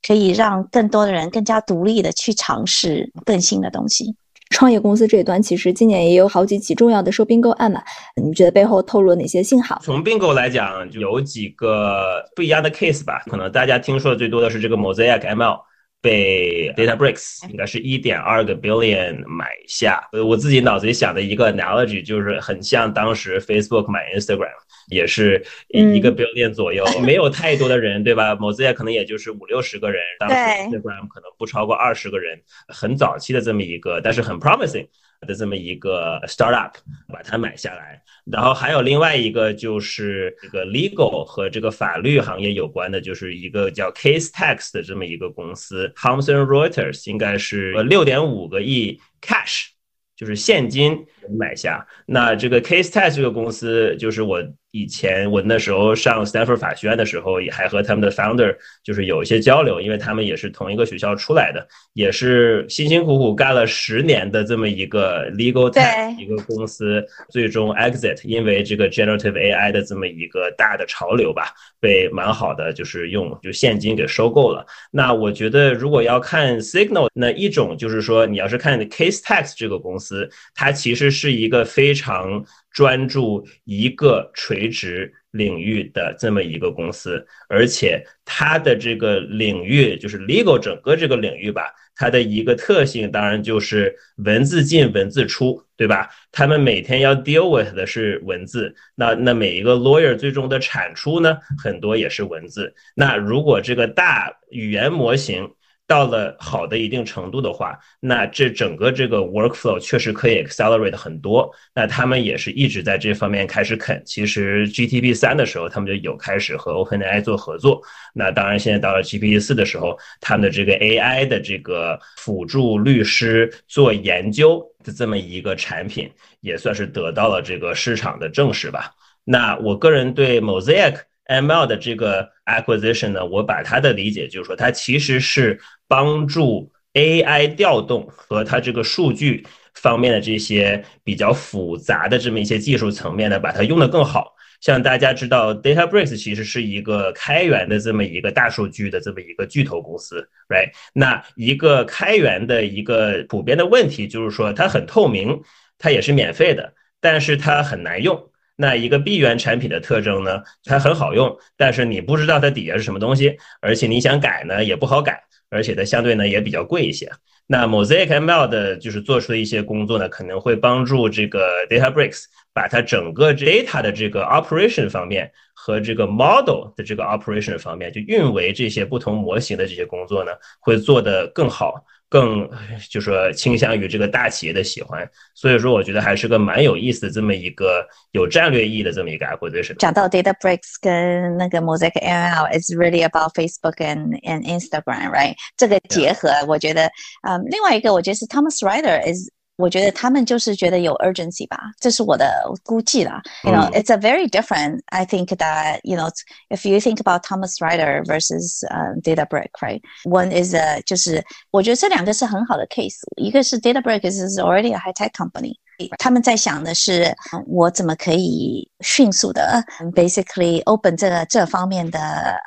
[0.06, 4.14] 可以让更多的人更加独立的去尝试更新的东西。
[4.50, 7.82] 创业公司这一端，其实今年也有好几起重要的收并购案嘛？
[8.16, 9.78] 你觉得背后透露了哪些信号？
[9.84, 13.22] 从并购来讲，有几个不一样的 case 吧。
[13.26, 15.60] 可能大家听说的最多的是这个 Mosaic ML
[16.00, 20.08] 被 DataBricks 应该是一点二个 billion 买下。
[20.12, 24.52] 呃，我自己脑子里想的一个 analogy 就是很像当时 Facebook 买 Instagram。
[24.90, 34.86] 也是一个 billion 左右， 没有太多的人，对吧？Mozilla 可能也就是五六十个人，当时 Instagram 可能不超过二十个人，很早期的这么一个，但是很 promising
[35.26, 36.72] 的这么一个 startup
[37.12, 38.00] 把它买下来。
[38.30, 49.68] 然后还有另外一个就是这个 legal 和这个法律行业有关的，就是一个叫 Case Tax 的这么一个公司，Thomson Reuters 应该是六点五个亿 cash。
[50.14, 51.06] 就是现金
[51.38, 58.54] 买下，那这个 Case Tax 这个公司，就是我以前我那时候上 Stanford 法学院的时候，也还和他们的 founder
[58.84, 74.66] 就是有一些交流，因为他们也是同一个学校出来的，也是辛辛苦苦干了十年的这么一个 legal tech 一个公司，最终 exit，因为这个 generative AI 的这么一个大的潮流吧，被蛮好的就是用就现金给收购了。
[74.90, 82.44] 那我觉得如果要看 Signal，那一种就是说你要是看 Casetext 这个公司，它其实是一个非常。
[82.72, 96.08] 专注一个垂直领域的这么一个公司，而且它的这个领域就是 legal 整个这个领域吧，它的一个特性当然就是文字进文字出，对吧？
[96.32, 102.74] 他们每天要 deal with 的是文字，那那每一个 lawyer 最终的产出呢，很多也是文字。
[102.94, 105.50] 那如果这个大语言模型，
[105.88, 111.50] 到了好的一定程度的话，那这整个这个 workflow 确实可以 accelerate 很多。
[111.74, 114.00] 那他们也是一直在这方面开始啃。
[114.04, 117.80] 其实 GTP 三的时候，他们就有开始和 OpenAI 做合作。
[118.12, 128.92] 那当然，现在到了 GPT 四的时候，他们的这个 AI 的这个辅助律师做研究的这么一个产品，也算是得到了这个市场的证实吧。
[129.24, 135.60] 那我个人对 Mosaic ML 的这个 acquisition 呢，我把它的理解就是说，它其实是。
[135.90, 144.34] 帮助 AI 调动和它这个数据方面的这些比较复杂的这么一些技术层面呢，把它用得更好。
[144.60, 150.70] 像大家知道，DataBricks 其实是一个开源的这么一个大数据的这么一个巨头公司，right？
[150.92, 155.40] 那一个开源的一个普遍的问题就是说，它很透明，
[155.78, 158.30] 它也是免费的，但是它很难用。
[158.60, 165.22] 那一个闭源产品的特征呢，它很好用，但是你不知道它底下是什么东西，而且你想改呢也不好改。
[165.50, 167.10] 而且它相对呢也比较贵一些。
[167.46, 181.74] 那 Mosaic ML 的就是做出的一些工作呢，可能会帮助这个 DataBricks 把它整个 data 的这个 operation 方面和这个 model 的这个 operation 方面，就运维这些不同模型的这些工作呢，会做得更好。
[182.10, 182.48] 更
[182.88, 189.74] 就是说倾向于这个大企业的喜欢，所以说我觉得还是个蛮有意思的这么一个有战略意义的这么一个 acquisition。
[189.76, 195.34] 讲到 DataBricks 跟那个 Mosaic ML，is really about Facebook and and Instagram，right？
[195.58, 196.90] 这个结合，我觉得，
[197.28, 199.28] 嗯，另外一个我觉得是 Thomas Rider is。
[199.57, 203.21] 我觉得他们就是觉得有 urgency 吧，这是我的估计啦。
[203.43, 204.81] You know, it's a very different.
[204.87, 206.09] I think that you know,
[206.49, 209.79] if you think about Thomas Rider versus uh, DataBrick, right?
[210.05, 212.97] One is a 就是我觉得这两个是很好的 case。
[213.17, 215.53] 一个是 DataBrick is already a high tech company，
[215.99, 221.99] 他们在想的是我怎么可以迅速的 basically open 这个这方面的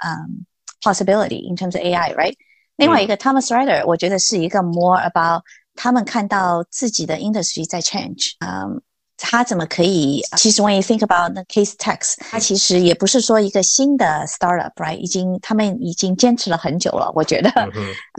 [0.04, 0.44] 嗯
[0.82, 2.34] possibility in terms of AI, right?
[2.78, 5.42] 另外一个 Thomas Rider，我觉得是一个 more about
[5.83, 8.79] 他们看到自己的 industry 在 change，嗯，
[9.17, 10.21] 他怎么可以？
[10.37, 14.97] 其实 when you think about the case text，它其实也不是说一个新的 startup，right？
[14.97, 17.11] 已经他们已经坚持了很久了。
[17.15, 17.51] 我觉得，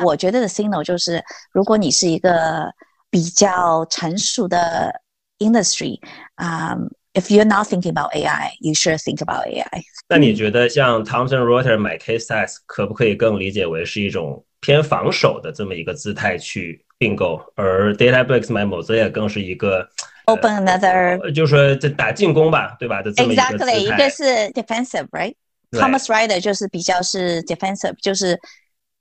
[0.02, 1.22] 我觉得的 signal 就是，
[1.52, 2.68] 如果你是一个
[3.10, 4.92] 比较成熟的
[5.38, 6.00] industry，
[6.34, 6.76] 啊
[7.14, 9.84] ，if you're not thinking about AI，you should think about AI。
[10.08, 16.84] 那你觉得像 Thomson Reuters 买 case text，可不可以更理解为是一种偏防守的这么一个姿态去？
[17.02, 19.84] 并购，而 DataBricks 买 Mosaic 更是一个
[20.26, 28.38] open another，就是说这打进攻吧，对吧这？Exactly，一个是 defensive，right？Thomas Ryder 就是比较是 defensive，就是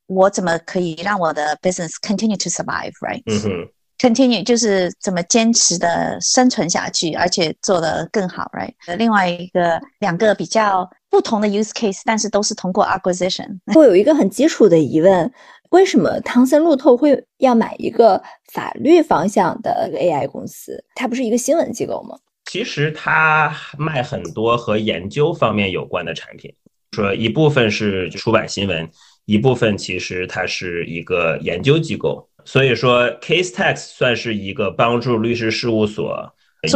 [0.08, 3.22] 我怎么可以让我的 business continue to survive，right？
[3.28, 8.74] 嗯哼，continue 就是怎么坚持的生存下去，而且做得更好，right？
[8.98, 13.60] 另外一个两个比较不同的 use case，但是都是通过 acquisition。
[13.76, 15.32] 我有一个很基础的疑问。
[15.72, 20.84] 为什么汤森路透会要买一个法律方向的 AI 公司？
[20.96, 22.18] 它不是一个新闻机构吗？
[22.46, 26.54] 其实它卖很多和研究方面有关的产品，
[26.92, 28.90] 说一部分是出版新闻，
[29.24, 32.30] 一部分其实它是一个研究机构。
[32.44, 36.30] 所以说，Casetext 算是一个帮助律师事务所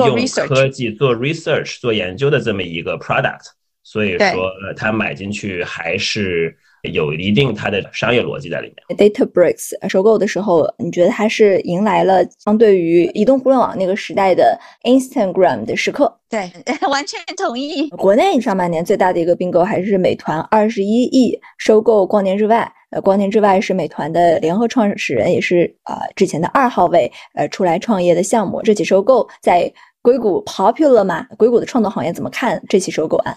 [0.05, 3.41] 用科技做 research 做研究的这么一个 product。
[3.83, 6.57] 所以说，它买进去还是。
[6.89, 8.97] 有一定它的商业逻辑在里面。
[8.97, 16.19] DataBricks 收购的时候，你觉得它是迎来了相对于移动互联网那个时代的 Instagram 的时刻？
[16.29, 16.51] 对，
[16.89, 17.89] 完全同意。
[17.89, 22.71] 国内上半年最大的一个并购还是美团二十一亿收购光年之外。
[22.91, 28.61] 呃，光年之外是美团的联合创始人，也是呃之前的二号位，呃出来创业的项目。
[28.61, 29.69] 这起收购在
[30.01, 31.25] 硅谷 popular 吗？
[31.37, 33.35] 硅谷的创投行业怎么看这起收购案？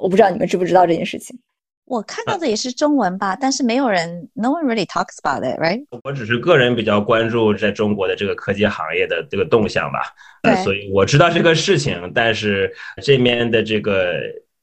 [0.00, 1.38] 我不知道你们知不知道这件事情。
[1.86, 5.86] 我看到的也是中文吧，但是没有人，no one really talks about it，right？
[6.02, 10.00] 我只是个人比较关注在中国的这个科技行业的这个动向吧，
[10.42, 14.14] 呃，所以我知道这个事情，但是这面的这个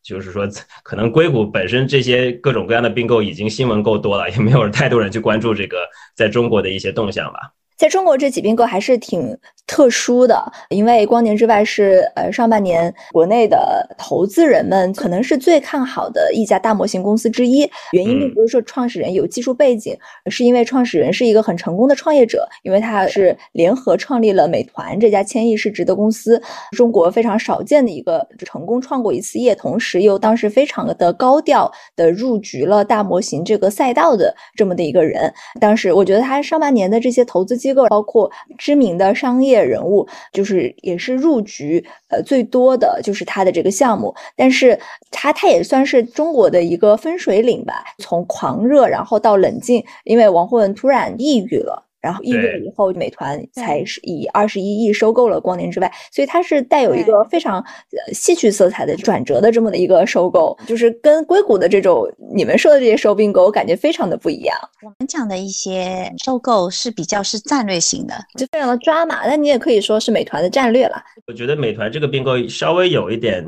[0.03, 0.45] 就是说，
[0.83, 5.77] 可能硅谷本身这些各种各样的并购已经新闻够多了，也没有太多人去关注这个
[6.13, 7.53] 在中国的一些动向吧。
[7.77, 17.69] 在中国这几并购还是挺特殊的，因为光年之外是呃上半年国内的投资人们可能是最看好的一家大模型公司之一。
[17.93, 19.97] 原因并不是说创始人有技术背景，
[20.29, 35.33] 是因为创始人是一个很成功的创业者，因为他是联合创立了美团这家千亿市值的公司，中国非常少见的一个成功创过一次业，同时又当时非常的高调的入局了大模型这个赛道的这么的一个人。
[35.59, 44.77] 当时我觉得他上半年的这些投资机构，包括知名的商业人物，就是也是入局呃最多的就是他的这个项目，但是
[45.09, 51.87] 他他也算是中国的一个分水岭吧，从狂热然后到冷静，因为王慧文突然抑郁了。
[52.03, 64.57] 然后一月以后，美团才是以二十一亿收购了光年之外，所以它是带有一个非常呃戏剧色彩的转折的这么的一个收购，就是跟硅谷的这种你们说的这些收并购，我感觉非常的不一样。
[64.81, 71.01] 我们讲的一些收购是比较是战略性的，就非常的抓马，但你也可以说是美团的战略了。
[71.27, 73.45] 我觉得美团这个并购稍微有一点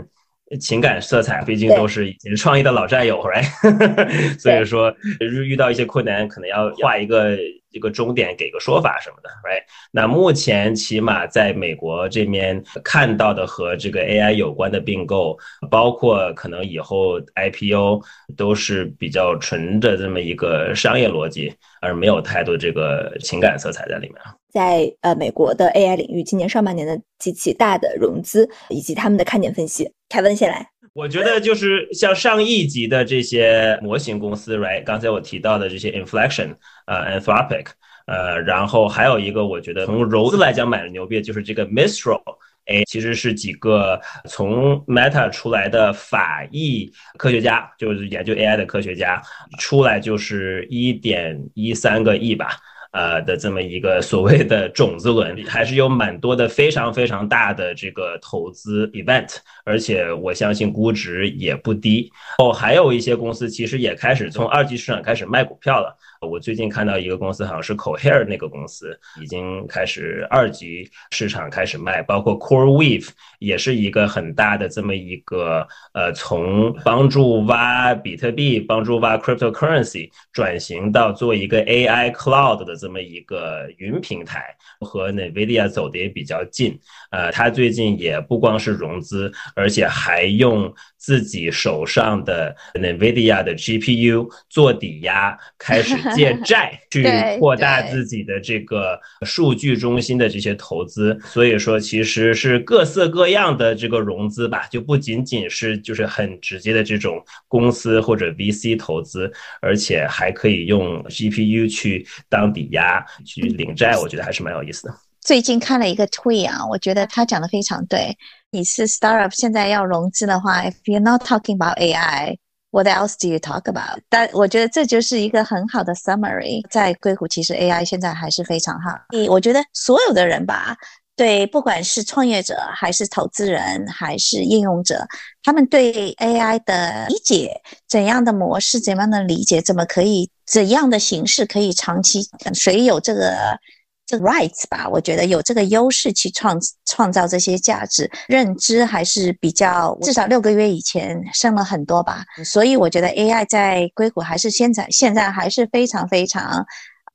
[0.62, 3.44] 情感色彩，毕竟都是以前创业的老战友，right？
[4.40, 7.36] 所以说遇到一些困难，可能要画一个。
[7.76, 9.62] 一个终点给个说法什么的，right？
[9.92, 15.38] 那目前起码在美国这边看到的和这个 AI 有关的并购，
[15.70, 18.02] 包括可能以后 IPO
[18.38, 24.16] 都是比较纯的这么一个商业逻辑，而没有太多这个情感色彩在里面。
[24.50, 30.66] 在呃美国的 AI 领域，今年上半年的极其大的融资以及他们的看点分析，凯文先来。
[30.96, 34.82] 我觉得就是像上亿级的这些模型公司，right？
[34.86, 37.66] 刚才我提到的这些 Inflection，呃，Anthropic，
[38.08, 42.22] 呃，然后还有一个我觉得从融资来讲买的牛逼，就是这个 Mistral，
[42.68, 49.22] 哎，其实是几个从 Meta 出来的法裔科学家，就是研究 AI 的科学家，
[49.60, 52.52] 出来就是一点一三个亿吧。
[52.96, 59.36] 呃的这么一个所谓的种子轮，还是有蛮多的非常非常大的这个投资 event，
[59.66, 62.10] 而且我相信估值也不低。
[62.38, 65.94] 哦，还有一些公司其实也开始从二级市场开始卖股票了。
[66.22, 73.10] 我最近看到一个公司，好像是 Cohere 那个公司，已经开始二级市场开始卖，包括 CoreWeave
[73.40, 86.80] 也是一个很大的这么一个呃，从帮助挖比特币、帮助挖 cryptocurrency 转型到做一个 AI cloud 的这么一个云平台，和 NVIDIA 走的也比较近。
[87.12, 90.74] 呃，他最近也不光是融资，而且还用
[91.06, 95.96] 自己手上的 NVIDIA 的 GPU 做抵押，开始。
[96.16, 97.04] 借债 去
[97.40, 109.32] 扩大自己的这个数据中心的这些投资，所以说其实是各色各样的这个融资吧，就不仅仅是就是很直接的这种公司或者 VC 投资，
[109.62, 115.05] 而且还可以用 GPU 去当抵押去领债，我觉得还是蛮有意思的。
[115.26, 118.16] 最近看了一个 tweet 啊，我觉得他讲的非常对。
[118.52, 122.38] 你是 startup 现在要融资的话，if you're not talking about AI。
[122.70, 124.02] What else do you talk about？
[124.08, 126.62] 但我觉得这就是一个很好的 summary。
[126.70, 128.92] 在硅谷，其实 AI 现在还是非常好。
[129.28, 130.78] 我觉得所有的人吧，
[131.16, 135.08] 对，不管是创业者，还是投资人，还是应用者，
[135.42, 137.60] 他们对 AI 的理解，
[137.90, 142.22] 怎样的模式，怎样的理解，怎么可以，怎样的形式可以长期，
[142.54, 143.58] 谁有这个？
[144.06, 156.64] 这 rights 吧，我觉得有这个优势去创创造这些价值，认知还是比较至少六个月以前升了很多吧，所以我觉得 AI 在硅谷还是现在现在还是非常非常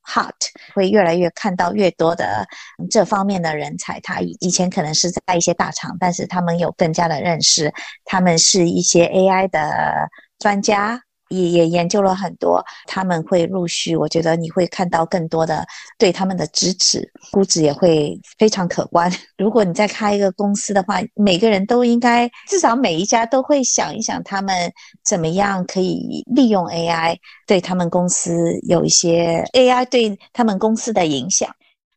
[0.03, 0.35] hot，
[0.75, 2.45] 会越来越看到越多的
[2.91, 4.01] 这方面的人才。
[4.01, 7.73] 他以前可能是在一些大厂，但是他们有更加的认识，
[8.05, 10.09] 他们是一些 AI 的
[10.41, 11.01] 专家。
[11.31, 15.67] 也也研究了很多，他们会陆续，我觉得你会看到更多的
[15.99, 17.03] 对他们的支持，
[17.33, 19.11] 估值也会非常可观。
[19.39, 24.73] 如果你再开一个公司的话，每个人都应该至少每一家都会想一想，他们
[25.05, 27.17] 怎么样可以利用 AI
[27.47, 31.49] 对他们公司有一些 AI 对他们公司的影响。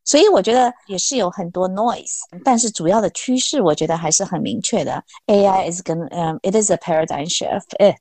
[0.06, 5.02] 所以我觉得也是有很多 noise，但是主要的趋势我觉得还是很明确的。
[5.28, 7.96] AI is going，嗯，it is a paradigm shift。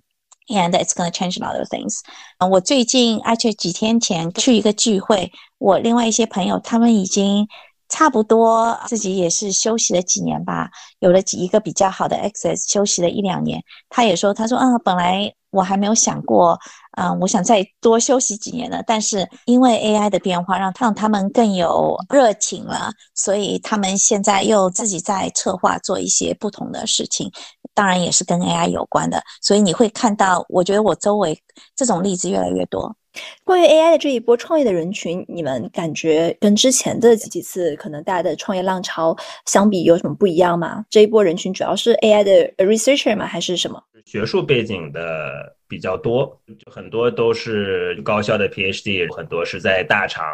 [0.48, 2.00] And it's gonna change a lot of things。
[2.38, 7.46] 我最近而且几天前去一个聚会，我另外一些朋友他们已经
[7.92, 10.70] 差不多自己也是休息了几年吧，
[11.00, 13.62] 有了几一个比较好的 access，休息了一两年。
[13.90, 16.58] 他也说，他说，嗯，本来我还没有想过，
[16.96, 18.82] 嗯，我想再多休息几年的。
[18.86, 27.30] 但是因为 AI 的变化，让让他们更有热情了，所以他们现在又自己在策划做一些不同的事情，
[27.74, 29.22] 当然也是跟 AI 有关的。
[29.42, 31.38] 所以你会看到，我觉得我周围
[31.76, 32.96] 这种例子越来越多。
[33.44, 40.84] 关于 AI 的这一波创业的人群，你们感觉跟之前的几次可能大的创业浪潮相比有什么不一样吗？
[40.88, 43.26] 这一波人群主要是 AI 的 researcher 吗？
[43.26, 43.82] 还是什么？
[44.04, 50.24] 学术背景的比较多，很多都是高校的 PhD，很多是在大厂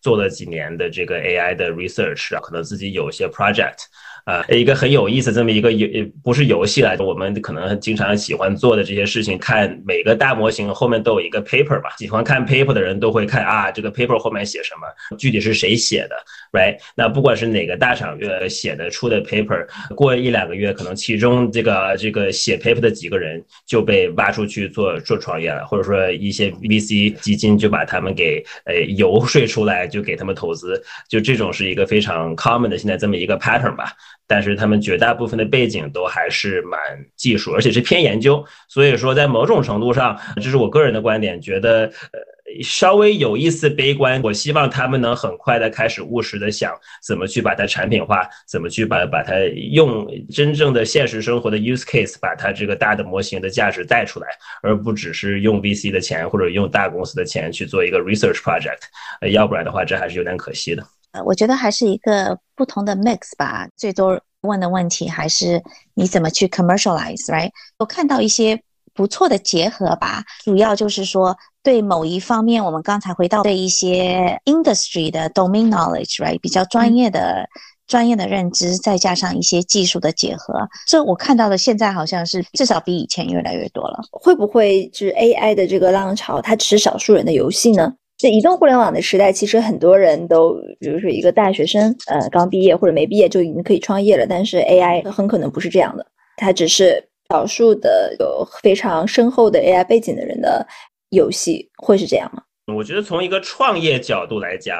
[0.00, 3.84] 做了几年的这个 AI 的 research，可能自己有些 project。
[4.24, 5.88] 啊，一个很有意思这么一个游，
[6.22, 11.90] 不是游戏来的，我们可能经常喜欢做的这些事情，看每个大模型后面都有一个 paper 吧。
[11.98, 16.16] 喜欢看 paper 的人都会看啊，这个 paper 后面写什么，具体是谁写的
[16.52, 16.76] ，right？
[16.94, 19.66] 那不管是哪个大厂呃写的出的 paper，
[19.96, 33.92] 过一两个月，可能其中这个这个写 paper 的几个人就被挖出去做做创业了，或者说一些 VC 基金就把他们给呃游说出来，就给他们投资，就这种是一个非常 common 的现在这么一个 pattern 吧。
[34.26, 36.80] 但是他们绝大部分的背景都还是蛮
[37.16, 42.20] 技术，而且是偏研究，所以说在某种程度上，这是我个人的观点，觉得呃
[42.62, 44.20] 稍微有一丝悲观。
[44.22, 49.34] 我希望他们能很快的开始务实的想怎么去把它产品化，怎么去把把它
[49.72, 54.28] 用真正的现实生活的 use case 把它这个大的模型的价值带出来，
[54.62, 58.80] 而不只是用 VC 的钱或者用大公司的钱去做一个 research project，
[59.20, 60.82] 呃，要不然的话这还是有点可惜的。
[61.12, 63.68] 呃，我觉得还是一个不同的 mix 吧。
[63.76, 65.62] 最多问的问题还是
[65.94, 67.50] 你怎么去 commercialize，right？
[67.78, 68.60] 我看到一些
[68.94, 70.22] 不错的结合吧。
[70.42, 76.40] 主要就是说，对某一方面，我们刚才回到对一些 industry 的 domain knowledge，right？
[76.40, 77.46] 比较专业的、
[77.86, 80.68] 专业的认知，再加上一些技术的结合。
[80.88, 84.00] 这我看到的现在好像是至少比以前越来越多了。
[84.10, 87.92] 会不会是 AI 的这个浪潮，它只是少数人的游戏呢？
[88.22, 94.24] 这移动互联网的时代，其实很多人都，比如说一个大学生，呃，刚毕业或者没毕业就已经可以创业了。
[94.28, 96.06] 但是 AI 很可能不是这样的，
[96.36, 100.64] 它只是少数的有非常深厚的 AI 背景的人的
[101.10, 102.44] 游戏，会是这样吗？
[102.72, 104.78] 我觉得从一个创业角度来讲，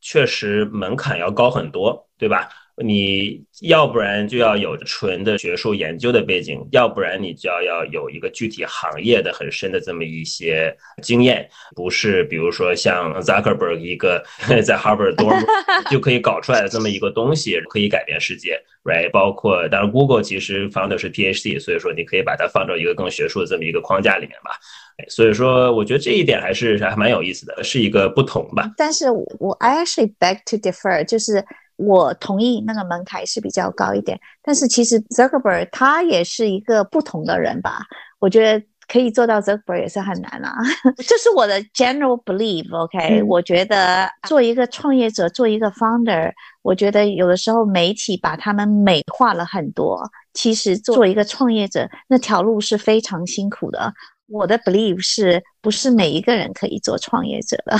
[0.00, 2.48] 确实门槛要高很多，对吧？
[2.82, 11.46] 你要不然就要有纯的学术研究的背景，要不然你就要要有一个具体行业的很深的这么一些经验，
[11.76, 14.24] 不是比如说像 Zuckerberg 一个
[14.64, 15.30] 在 Harvard 多
[15.90, 19.10] 就可以搞出来的这么一个东西，可以改变世界，right？
[19.10, 24.52] 包括当然 Google 其实放的是 PhD，所以说你可以把它放到一个更学术的这么一个框架里面吧。
[25.08, 28.70] 所以说，我觉得这一点还是还蛮有意思的，是一个不同吧。
[28.78, 29.06] 但是
[29.38, 31.44] 我 I actually beg to differ，就是。
[31.84, 37.80] 我同意那个门槛是比较高一点，但是其实 Zuckerberg 他也是一个不同的人吧？
[38.18, 40.54] 我觉得可以做到 Zuckerberg 也是很难啊。
[40.98, 42.72] 这是我的 general belief。
[42.76, 46.30] OK，我觉得做一个创业者，做一个 founder，
[46.62, 50.02] 我觉得有的时候媒体把他们美化了很多。
[50.34, 53.92] 其实做一个创业者那条路是非常辛苦的。
[54.28, 57.76] 我的 belief 是不是每一个人可以做创业者的？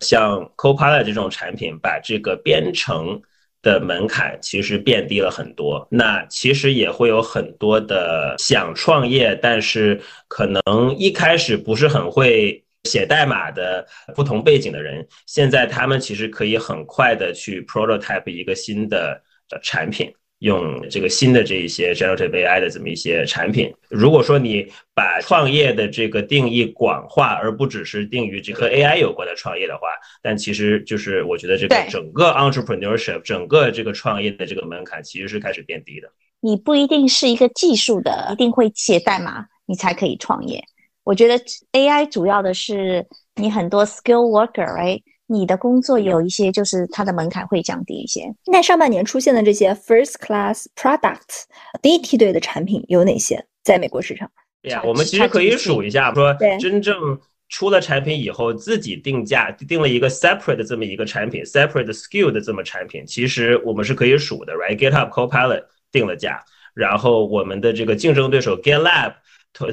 [0.00, 3.20] 像 Copilot 这种产品，把这个编程。
[3.66, 10.62] 的门槛其实变低了很多，那其实也会有很多的想创业，但是可能
[10.96, 19.20] 一开始不是很会写代码的不同背景的人，现在他们其实可以很快的去 prototype 一个新的
[19.64, 20.14] 产品。
[20.40, 29.88] 用这个新的这一些 generative AI 的这么一些产品，如果说你把创业的这个定义广化，而不只是定于这和 AI 有关的创业的话，
[30.22, 36.08] 但其实就是我觉得这个整个 entrepreneurship 整个这个创业的这个门槛其实是开始变低的。
[36.40, 40.62] 你不一定是一个技术的，一定会写代码，你才可以创业。
[41.02, 43.06] 我觉得 AI 主要的是
[43.36, 45.00] 你很多 skill worker，right？
[45.26, 48.34] 你的工作有一些，就是它的门槛会降低一些。
[48.46, 51.44] 那上半年出现的这些 first class products
[51.82, 53.44] 第一梯队的产品有哪些？
[53.62, 54.30] 在美国市场？
[54.62, 57.18] 对呀，我们其实可以数一下，说真正
[57.48, 69.14] 出了产品以后，自己定价定了一个 separate 的这么一个产品，separate skill 的这么产品，其实我们是可以数的，right？GitHub Copilot 定了价，然后我们的这个竞争对手 GitLab。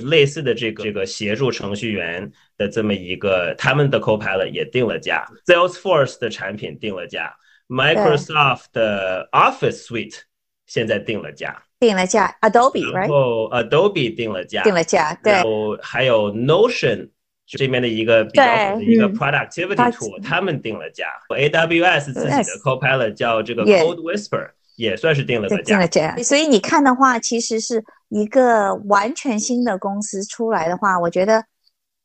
[0.03, 7.35] 类似的这个这个协助程序员的这么一个，他们的 Copilot 也定了价，Salesforce 的产品定了价
[7.67, 10.19] ，Microsoft 的 Office Suite
[10.65, 17.09] 现在定了价，定了价，Adobe，然后 Adobe 定了价，定了价，对，然后还有 Notion
[17.45, 21.07] 这边的一个比较好的一个 productivity tool，他们定了价。
[21.29, 25.63] AWS 自己的 Copilot 叫这个 Code Whisper，也算是定了个价。
[25.63, 26.15] 定了价。
[26.17, 31.43] 所以你看的话，其实是一个完全新的公司出来的话，我觉得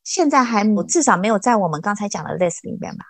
[0.03, 3.05] 现在还至少没有在我们刚才讲的 list 里面吧。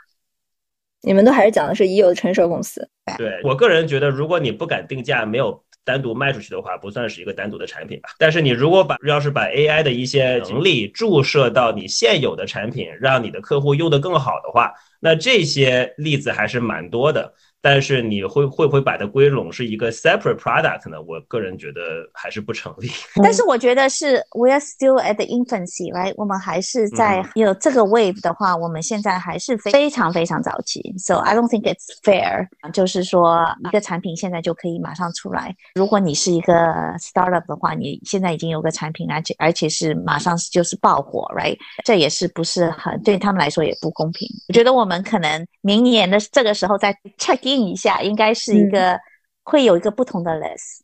[1.02, 2.90] 你们都还是讲的是已有的成熟公司。
[3.18, 5.64] 对我个人觉得，如果你不敢定价，没有。
[5.86, 8.10] 单独卖出去的话，不算是一个单独的产品吧。
[8.20, 17.34] 但是你如果把要是把 AI 的一些能力注射到你现有的产品，让你的客户用的更好的话，那这些例子还是蛮多的。
[17.62, 21.02] 但是你会会不会把它归拢是一个 separate product 呢？
[21.02, 21.82] 我个人觉得
[22.14, 22.90] 还是不成立。
[23.22, 26.14] 但是我觉得是 we are still at the infancy，right？
[26.16, 30.82] 我们还是在有这个 wave 的话，我们现在还是非常非常早期。
[30.98, 35.54] So I don't think it's fair，就是说一个产品现在就可以马上出来。
[35.76, 36.54] 如果你是一个
[37.00, 41.58] startup 的话，你现在已经有个产品，而且而且是马上就是爆火，right？
[41.84, 44.26] 这也是不是很对他们来说也不公平。
[44.48, 47.49] 我觉得我们可能明年的这个时候再 check。
[47.50, 49.00] 定一下，应该是一个
[49.44, 50.82] 会有一个不同的 list。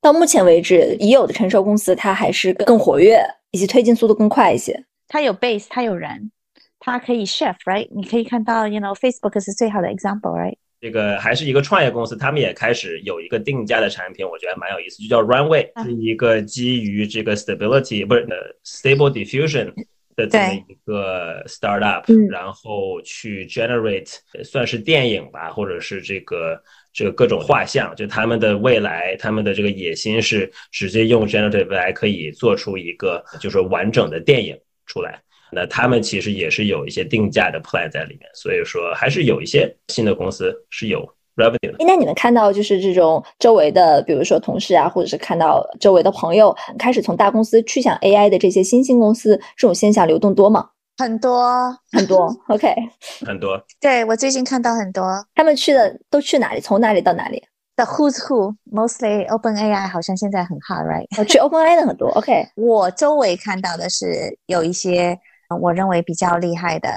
[0.00, 4.84] 到目前为止，已有的成熟公司它还是更活跃，以及推进速度更快一些。
[5.08, 6.30] 它有 base，它有人，
[6.78, 7.88] 它可以 shift，right？
[7.94, 10.56] 你可以看到，you know，Facebook 是最好的 example，right？
[10.80, 18.24] 这个还是一个创业公司，他们也开始有一个定价的产品，我觉得蛮有意思，就叫 Runway，是一个基于这个 stability 不是
[18.64, 19.72] stable diffusion。
[20.18, 26.60] 的这么一个 startup，然后去 generate 算是电影吧，或者是这个
[26.92, 35.22] 这个各种画像，就他们的未来，他们的这个野心是直接用 generative AI 可以做出一个就是完整的电影出来。
[35.52, 41.08] 那他们其实也是有一些定价的 plan 在里面，所以说还是有一些新的公司是有。
[41.38, 41.74] revenue。
[41.86, 50.68] 那你们看到就是这种周围的，比如说同事啊，或者是看到周围的朋友开始从大公司去向 AI 的这些新兴公司，这种现象流动多吗？
[50.98, 52.28] 很多很多。
[52.48, 52.74] OK，
[53.24, 53.58] 很多。
[53.80, 56.60] 对我最近看到很多，他们去的都去哪里？
[56.60, 57.40] 从哪里到哪里
[57.76, 61.24] ？The who's who，mostly OpenAI，好像现在很 hot，right？
[61.26, 62.08] 去 OpenAI 的很多。
[62.10, 65.16] OK， 我周围看到的是有一些
[65.60, 66.90] 我认为比较厉害的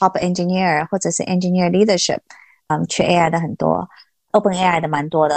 [0.00, 2.20] top engineer 或者是 engineer leadership。
[2.68, 3.86] 嗯，缺 AI 的很多
[4.32, 5.36] ，Open AI 的蛮多的，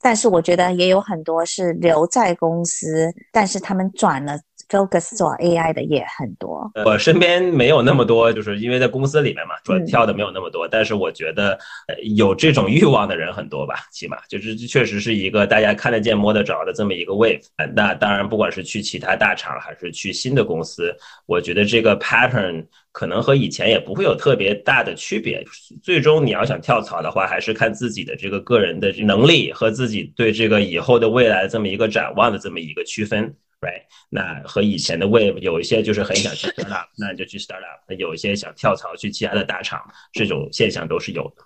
[0.00, 4.38] 但是我觉得也有很多是留在公司，但是他们转了
[4.72, 6.70] focus 做 AI 的也很多。
[6.86, 10.66] 我身边没有那么多，就是因为在公司里面嘛，转跳的没有那么多。
[10.66, 11.58] 但是我觉得
[12.16, 17.42] 有这种欲望的人很多吧， 起码就是确实是一个大家看得见摸得着的这么一个 wave。
[17.74, 20.96] 那当然，不管是去其他大厂还是去新的公司，
[21.26, 22.64] 我觉得这个 pattern。
[22.94, 25.42] 可能和以前也不会有特别大的区别。
[25.82, 33.82] 最终你要想跳槽的话，还是看自己的这个个人的能力和自己对这个以后的未来这么一个展望的这么一个区分，right？
[34.10, 39.80] 那和以前的 wave 有一些就是很想去 startup，那你就去 startup；有一些想跳槽去其他的大厂，
[40.12, 41.44] 这种现象都是有的。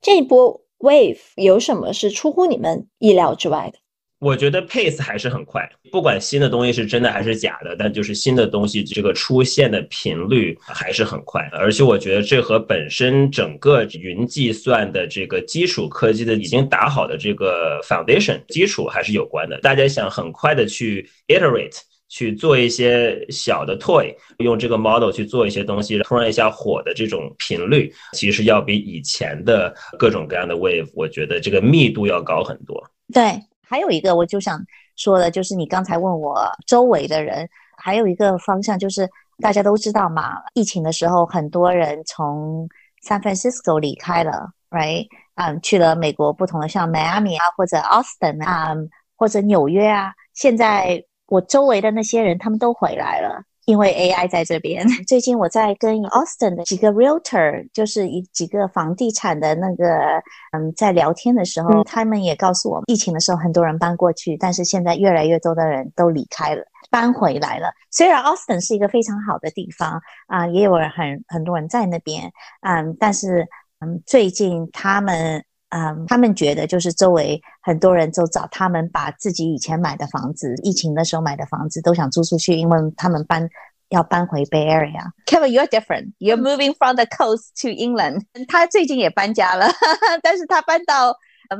[0.00, 3.78] 这一波 wave 有什么是出乎你们意料之外的？
[4.22, 11.42] 我觉得 pace 还是很快，不管新的东西是真的还是假的，但就是新的东西这个出现的频率还是很快。
[11.50, 19.58] 而且我觉得这和本身整个云计算的这个基础科技的已经打好的这个 foundation 基础还是有关的。
[19.58, 21.76] 大家想很快的去 iterate
[22.08, 32.80] 去做一些小的 toy，用这个 model 去做一些东西，突然一下火的这种频率，其实要比以前的各种各样的 wave，我觉得这个密度要高很多。
[33.12, 33.32] 对。
[33.72, 34.62] 还有一个，我就想
[34.96, 37.48] 说的，就是你刚才问我周围的人，
[37.78, 39.08] 还有一个方向，就是
[39.38, 42.68] 大家都知道嘛，疫情的时候，很多人从
[43.02, 45.06] San Francisco 离开了，right？
[45.36, 48.74] 嗯，去了美国不同的像 Miami 啊，或者 Austin 啊，
[49.16, 50.12] 或者纽约啊。
[50.34, 53.42] 现在我周围的那些人，他们都回来了。
[53.64, 59.86] 因为 AI 在这边， 最近我在跟 Austin 的几个 Realtor，就是一几个房地产的那个，
[60.52, 67.70] 嗯，在聊天的时候，他们也告诉我，疫情的时候很多人搬过去，但是现在越来越多的人都离开了，搬回来了。
[67.90, 72.32] 虽然 Austin 是一个非常好的地方啊，也有人很很多人在那边，
[72.62, 73.46] 嗯，但是
[73.78, 75.44] 嗯，最近他们。
[75.74, 83.48] 嗯，他们觉得就是周围很多人都找他们，把自己以前买的房子，疫情的时候买的房子都想租出去，因为他们搬
[83.88, 85.02] 要搬回 Bay Area。
[85.24, 86.12] Kevin, you're different.
[86.18, 88.20] You're moving from the coast to England.
[88.48, 89.66] 他最近也搬家了，
[90.22, 91.16] 但是他搬到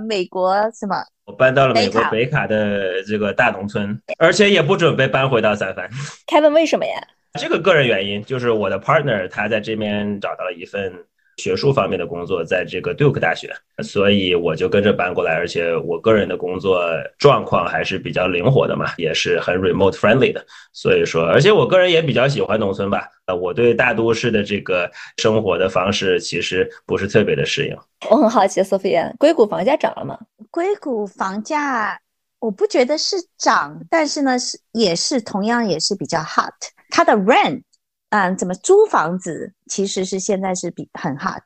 [0.06, 1.02] 美国什么？
[1.24, 5.88] 我搬到了美国北卡的这个大农村，而且也不准备搬回到三藩。
[6.26, 7.00] Kevin 为什么呀？
[7.40, 10.92] 这个个人原因就是我的 partner 他在这边找到了一份。
[11.38, 16.82] 学术方面的工作，在这个 Duke 大学，所以我就跟着搬过来，而且我个人的工作
[17.18, 27.76] 状况还是比较灵活的嘛，也是很 remote friendly 的，所以说，而且我个人也比较喜欢农村吧，呃，我对大都市的这个生活的方式其实不是特别的适应。
[28.10, 30.18] 我很好奇，Sophia，硅谷房价涨了吗？
[30.50, 31.98] 硅谷房价
[32.40, 36.52] 我不觉得是涨，但是呢是也是同样也是比较 hot，
[36.90, 37.62] 它的 rent。
[38.12, 41.40] 嗯，怎么租房子其实是现在是比很 hot，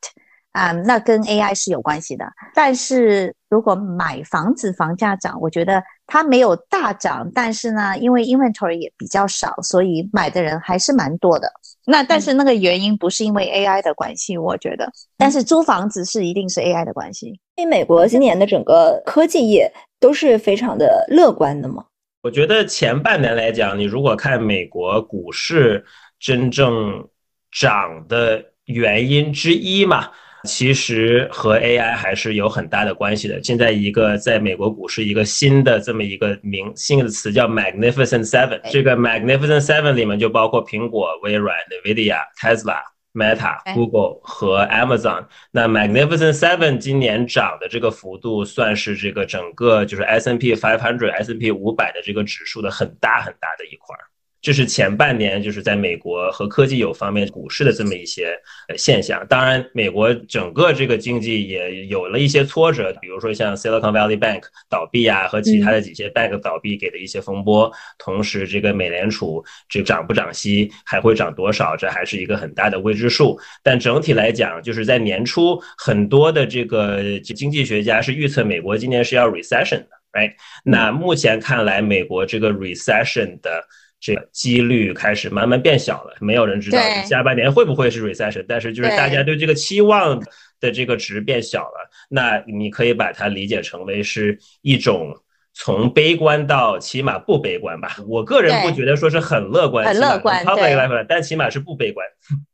[0.50, 2.26] 啊，那跟 AI 是有关系的。
[2.56, 11.48] 但是如果买房子房价涨，我觉得它没有大涨，但是呢，因为 inventory 也比较少，所以买的人还是蛮多的。
[11.86, 14.90] 那但是那个原因不是因为 AI 的关系，我觉得。
[15.16, 17.28] 但是租房子是一定是 AI 的关系。
[17.54, 21.84] 因为美国今年的整个科技业都是非常的乐观的嘛。
[22.22, 25.84] 我觉得前半年来讲，你如果看美国股市。
[26.26, 27.08] 真正
[27.52, 30.10] 涨的原因之一嘛，
[30.42, 33.40] 其实和 AI 还是有很大的关系的。
[33.44, 42.78] 现在一个在美国股市一个新的这么一个名新的词叫 Magnificent Seven，这个 Magnificent Seven 里面就包括苹果、微软、NVIDIA、Tesla、
[43.14, 45.26] Meta、Google 和 Amazon。
[45.52, 54.02] 那 Magnificent Seven 今年涨的这个幅度，算是这个整个就是 S&P 500、S&P 五百的这个指数的很大很大的一块儿。
[54.40, 58.38] 这是前半年就是在美国和科技有方面股市的这么一些
[58.76, 59.26] 现象。
[59.28, 67.72] 当然，美国整个这个经济也有了一些挫折，比如说像 Silicon Valley Bank 倒闭啊，和其他的几些 bank 倒闭给的一些风波。
[67.98, 73.38] 同时，这个美联储这涨不涨息，还会涨多少，这还是一个很大的未知数。
[73.64, 80.32] 但整体来讲，就是在年初，很多的这个经济学家是预测美国今年是要 recession 的，right？
[80.64, 83.64] 那目前看来，美国这个 recession 的
[83.98, 90.22] 这个几率开始慢慢变小了，没有人知道下半年会不会是 recession，但是就是大家对这个期望
[90.60, 95.14] 的这个值变小了，那你可以把它理解成为是一种
[95.54, 97.96] 从悲观到起码不悲观吧。
[98.06, 100.44] 我个人不觉得说是很乐观，很乐观，
[100.88, 102.06] 对，但起码是不悲观。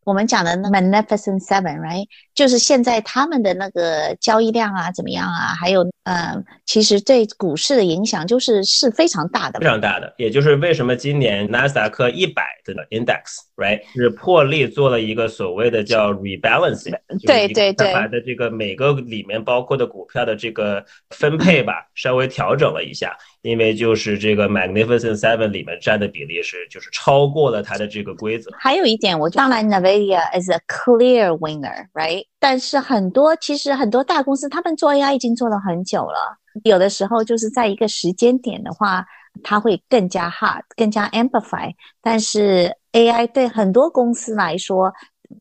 [0.04, 5.54] 我们讲的 Magnificent Seven，right，就是现在他们的那个交易量啊，怎么样啊？
[5.54, 6.34] 还有，呃，
[6.66, 10.12] 其实对股市的影响就是是非常大的，非常大的。
[10.18, 23.16] 也就是为什么今年纳斯达克一百的 index，right，是破例做了一个所谓的叫 rebalancing，对对对，把的这个每个里面包括的股票的这个分配吧，稍微调整了一下。
[23.42, 28.50] 因为就是这个 Magnificent Seven 里面占的比例是，就是超过了它的这个规则。
[28.56, 32.24] 还有一点，我当然 Nvidia is a clear winner，right？
[32.38, 39.04] 但是很多其实很多大公司他们做 AI 已经做了很久了，有的时候就是在一个时间点的话，
[39.42, 41.72] 它会更加 hard，更加 amplify。
[42.00, 44.92] 但是 AI 对很多公司来说，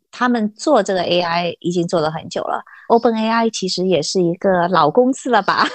[0.10, 2.64] 他们做这个 AI 已经做了很久了。
[2.92, 5.66] OpenAI 其实也是一个老公司了吧，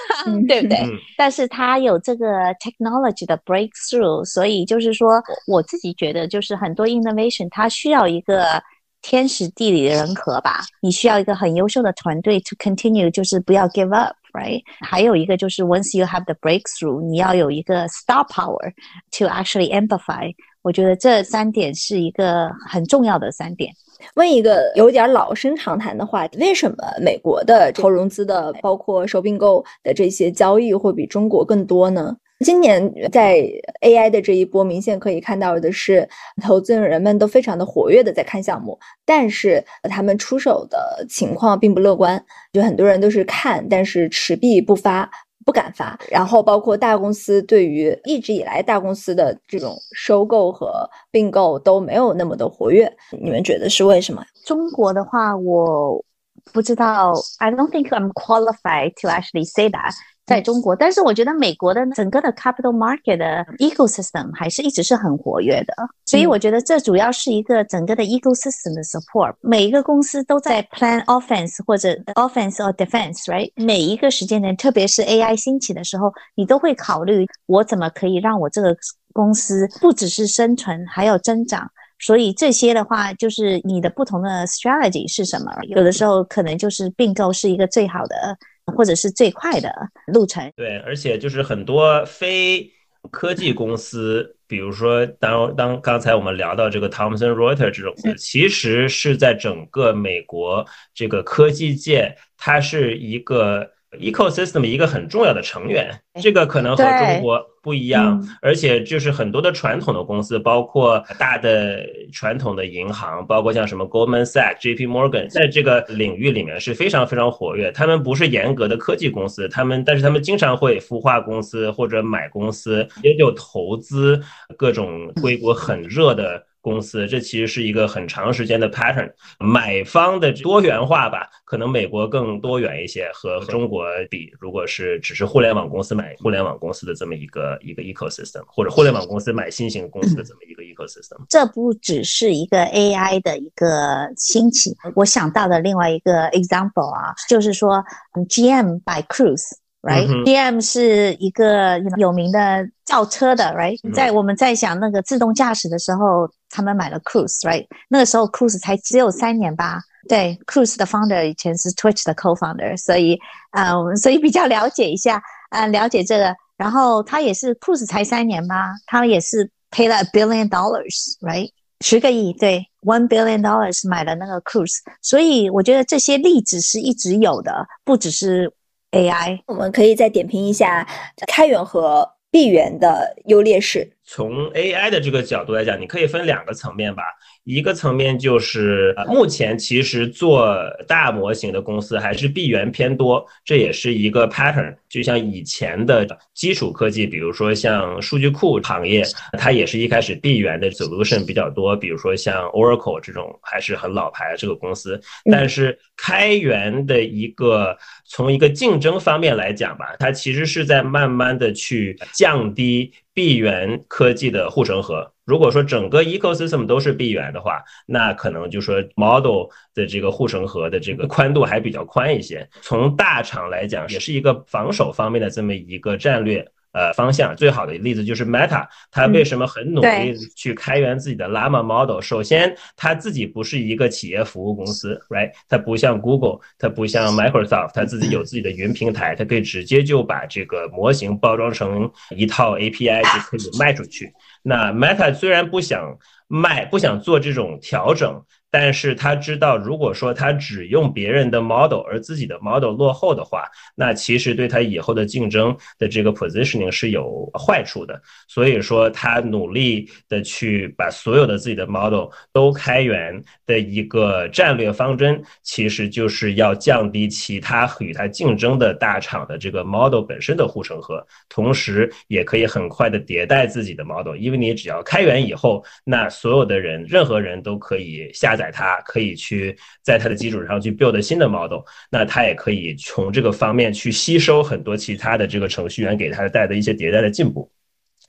[0.47, 0.85] 对不对？
[1.17, 8.61] 但是它有这个 technology 的 breakthrough，所以就是说，我自己觉得就是很多 innovation 它需要一个
[9.01, 10.61] 天时地利人和吧。
[10.79, 14.61] 你需要一个很优秀的团队 to continue，就是不要 give up，right？
[14.81, 18.71] 还有一个就是 once you have the breakthrough，你要有一个 star power
[19.17, 20.31] to actually amplify。
[20.61, 23.73] 我觉得这三点是一个很重要的三点。
[24.15, 32.15] 问一个有点老生常谈的话题：为什么美国的投融资的，包括收并购的这些交易会比中国更多呢？
[32.45, 33.43] 今年在
[33.81, 36.07] AI 的这一波，明显可以看到的是，
[36.43, 42.23] 投资人们都非常的活跃的在看项目，但是他们出手的情况并不乐观，
[42.53, 45.09] 就很多人都是看，但是持币不发。
[45.47, 54.21] 不敢发，然后包括大公司对于一直以来大公司的这种收购和并购都没有那么的活跃，你们觉得是为什么？
[54.43, 56.03] 中国的话，我
[56.51, 59.93] 不知道，I don't think I'm qualified to actually say that。
[60.27, 65.73] 在中国，但是我觉得美国的整个的 capital market 的 ecosystem 还是一直是很活跃的，
[66.05, 69.33] 所以我觉得这主要是一个整个的 ecosystem 的 support。
[69.39, 73.49] 每一个公司都在 plan offense 或者 offense or defense，right？
[73.55, 78.75] 每一个时间点，特别是 AI 兴起的时候，你都会考虑我怎么可以让我这个
[79.13, 81.71] 公司不只是生存，还有增长。
[81.99, 85.51] 所以这些的话，就是你的不同的 strategy 是什么？
[85.69, 88.37] 有的时候可能就是并购是一个最好的。
[88.75, 89.71] 或者是最快的
[90.07, 90.51] 路程。
[90.55, 92.69] 对，而且就是很多非
[93.11, 105.89] 科技公司，比如说当当刚才我们聊到这个 Thomson Reuters 这种，其实是在整个美国这个科技界，它是一个 ecosystem 一个很重要的成员，
[106.21, 114.87] 这个可能和中国不一样，而且就是很多的传统的公司，包括大的传统的银行，包括像什么 Goldman Sachs、J.P.
[114.87, 117.71] Morgan，在这个领域里面是非常非常活跃。
[117.71, 124.21] 他们不是严格的科技公司，他们但是他们经常会孵化公司或者买公司，也有投资
[124.57, 126.46] 各种硅谷很热的。
[126.67, 129.09] 公司，这其实是一个很长时间的 pattern，
[129.39, 147.81] 买方的多元化吧，可能美国更多元一些，和中国比，如果是只是互联网公司买互联网公司的这么一个一个 ecosystem，或者互联网公司买新型公司的这么一个 ecosystem，这不只是一个 AI 的一个兴起，我想到的另外一个 example 啊，就是说
[148.27, 149.66] GM by Cruise。
[149.87, 159.79] Right，GM 是一个有名的造车的，Right，在我们在想那个自动驾驶的时候，他们买了 Cruise，Right，那个时候 Cruise 才只有三年吧。
[160.09, 163.17] 对，Cruise 的 founder 以前是 Twitch 的 co-founder，所以
[163.51, 165.21] 嗯，所以比较了解一下，
[165.51, 166.35] 嗯，了解这个。
[166.57, 174.79] 然后他也是 Cruise 才三年吧，他也是 pay 了 a billion dollars，Right，十个亿，对，one billion dollars 买了那个 Cruise。
[175.01, 178.51] 所以我觉得这些例子是一直有的，不只是。
[178.97, 180.87] AI，我们可以再点评一下
[181.27, 183.89] 开源和闭源的优劣势。
[184.03, 187.03] 从 AI 的这个角度来讲，你可以分两个层面吧。
[187.47, 190.53] 一个层面就是，目前其实做
[190.85, 194.75] 大模型的公司还是闭源偏多，这也是一个 pattern。
[194.89, 199.01] 就像以前的基础科技，比如说像数据库行业，
[199.37, 204.99] 它也是一开始闭源的 solution 比较多，比如说像 Oracle 这种还是很老牌这个公司。
[205.31, 215.11] 但是开源的一个从一个竞争方面来讲吧，它其实是在慢慢的去降低闭源科技的护城河。
[215.25, 222.47] 如果说整个 ecosystem 都是闭源的话，那可能就说 model 的这个护城河的这个宽度还比较宽一些。
[222.61, 226.47] 从大厂来讲，也是一个防守方面的这么一个战略
[226.77, 227.35] 呃方向。
[227.35, 231.99] 最好的例子就是 Meta，它为什么很努力去开源自己的 Llama model？
[231.99, 235.31] 首先，它自己不是一个企业服务公司，right？
[235.49, 244.13] 它不像 Google，它不像 Microsoft，它自己有自己的云平台，它可以直接就把这个模型包装成一套 API 就可以卖出去。
[244.43, 245.97] 那 Meta 虽然不想
[246.27, 248.21] 卖，不想做这种调整。
[248.59, 253.43] 但是他知道，如果说他只用别人的 model，而自己的 model 落后的话，
[253.75, 258.01] 那其实对他以后的竞争的这个 positioning 是有坏处的。
[258.27, 274.15] 所以说，他努力的去把所有的自己的 model 都开源的一个战略方针，其实就是要降低其他与他竞争的大厂的这个 model 本身的护城河，同时也可以很快的迭代自己的 model。
[274.15, 278.35] 因为你只要开源以后，那所有的人，任何人都可以下。
[278.37, 287.51] 载它可以去在它的基础上去 build 新的 model，那它也可以从这个方面去吸收很多其他的这个程序员给它带的一些迭代的进步，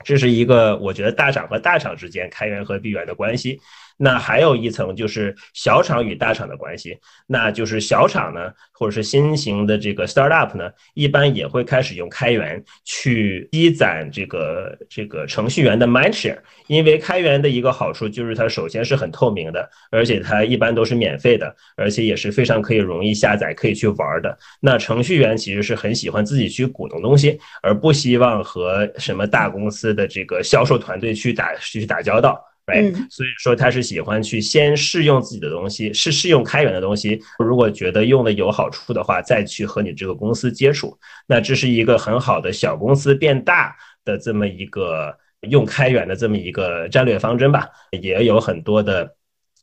[0.05, 3.61] 这是一个我觉得大厂和大厂之间开源和闭源的关系。
[4.01, 6.97] 那还有一层就是小厂与大厂的关系，
[7.27, 16.39] 那就是小厂呢，或者是新型的这个 startup 呢，一般也会开始用开源去积攒这个这个程序员的 mindshare，
[16.69, 24.39] 因为开源的一个好处就是它首先是很透明的，而且它一般都是免费的，而且也是非常可以容易下载、可以去玩的。
[24.61, 32.41] 那程序员其实是很喜欢自己去鼓动东西，而不希望和什么大公司的这个销售团队去打去打交道。
[32.69, 37.19] 对，所以说他是喜欢去先试用自己的东西，是试用开源的东西。
[37.39, 40.97] 如果觉得用的有好处的话，再去和你这个公司接触。
[41.27, 45.17] 那这是一个很好的小公司变大的这么一个
[45.49, 47.67] 用开源的这么一个战略方针吧。
[48.01, 49.15] 也有很多的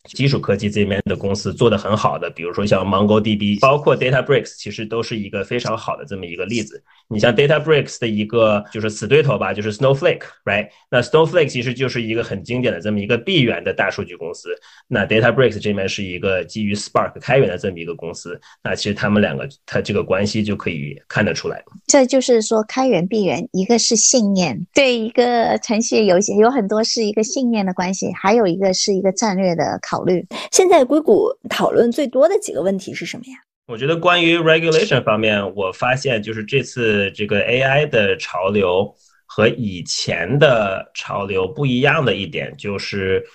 [0.08, 6.84] 基础科技这边的公司做的很好的，比如说像 MongoDB，包括 DataBricks，其实都是一个非常好的这么一个例子。
[7.08, 10.70] 你像 DataBricks 的一个就是死对头吧，就是 Snowflake，right？
[10.90, 14.50] 那 Snowflake 其实就是一个很经典的这么一个闭源的大数据公司。
[14.88, 18.40] 那 DataBricks 这边是一个基于 Spark 开源的这么一个公司。
[18.64, 21.64] 那其实他们两个它这个关系就可以看得出来。
[21.88, 30.26] 这就是说开源闭源，一个是信念，对一个程序有有很多是一个信念的关系，还有一个是一个战略的考虑。
[30.52, 33.34] 现在硅谷讨论最多的几个问题是什么呀？
[33.68, 38.94] 我觉得关于 regulation 方面，我发现就是这次这个 AI 的潮流
[39.26, 43.26] 和以前的潮流不一样的一点，就是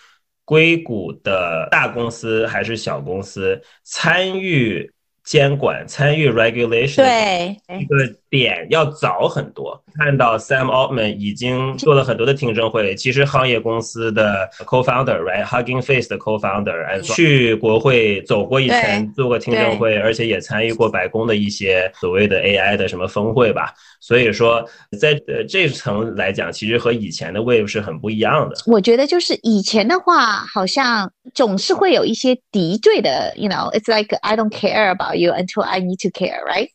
[0.45, 4.89] 硅谷的大公司还是小公司参与
[5.25, 7.97] 监管、参与 regulation 对一个
[8.31, 9.83] 点要早很多。
[9.99, 23.75] 看到 Sam Altman 已经做了很多的听证会，其实行业公司的 co-founder，right，Hugging Face 的 co-founder，去国会走过一圈，做过听证会，而且也参与过白宫的一些所谓的 AI 的什么峰会吧。
[24.01, 24.65] 所以说，
[24.99, 28.57] 在呃这层来讲，其实和以前的 Wave 是很不一样的。
[28.67, 36.69] 我觉得就是以前的话，好像总是会有一些敌对的，you know，it's like I don't care about you until I need to care，right？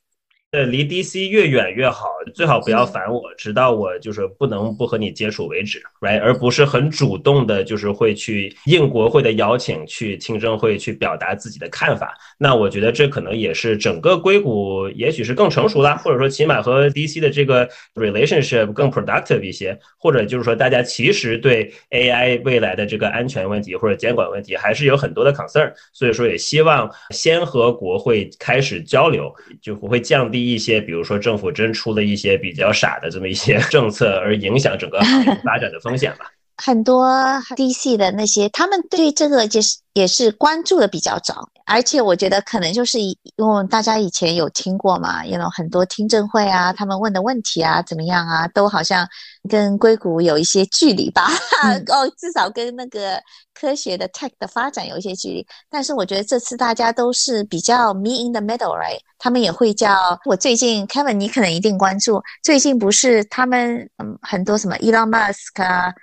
[0.56, 6.22] 呃，离 DC 越远越好，最好不要烦我，直到我就是不能不和你接触为止，right？
[6.22, 12.16] 而不是很主动的，就是会去应国会的邀请去听证会去表达自己的看法。
[12.38, 29.30] 那我觉得这可能也是整个硅谷也许是更成熟啦，或者说起码和 DC 的这个 relationship 更 productive 一些，或者就是说大家其实对 AI 未来的这个安全问题或者监管问题还是有很多的 concern，所以说也希望先和国会开始交流，
[29.62, 30.45] 就不会降低。
[30.52, 36.35] 一些，比如说政府真出了一些比较傻的这么一些 政策，而影响整个行业发展的风险吧。
[36.58, 37.08] 很多
[37.56, 49.08] DC 的那些，他们对这个就是也是关注的比较早，而且我觉得可能就是因为大家以前有听过嘛，有很多听证会啊，他们问的问题啊怎么样啊，都好像
[49.50, 51.28] 跟硅谷有一些距离吧，
[51.88, 53.22] 哦，至少跟那个
[53.54, 55.46] 科学的 tech 的发展有一些距离。
[55.70, 59.00] 但是我觉得这次大家都是比较 me in the middle，right？
[59.20, 65.94] 他们也会叫我最近 Kevin，你可能一定关注，最近不是他们嗯很多什么 Elon Musk 啊。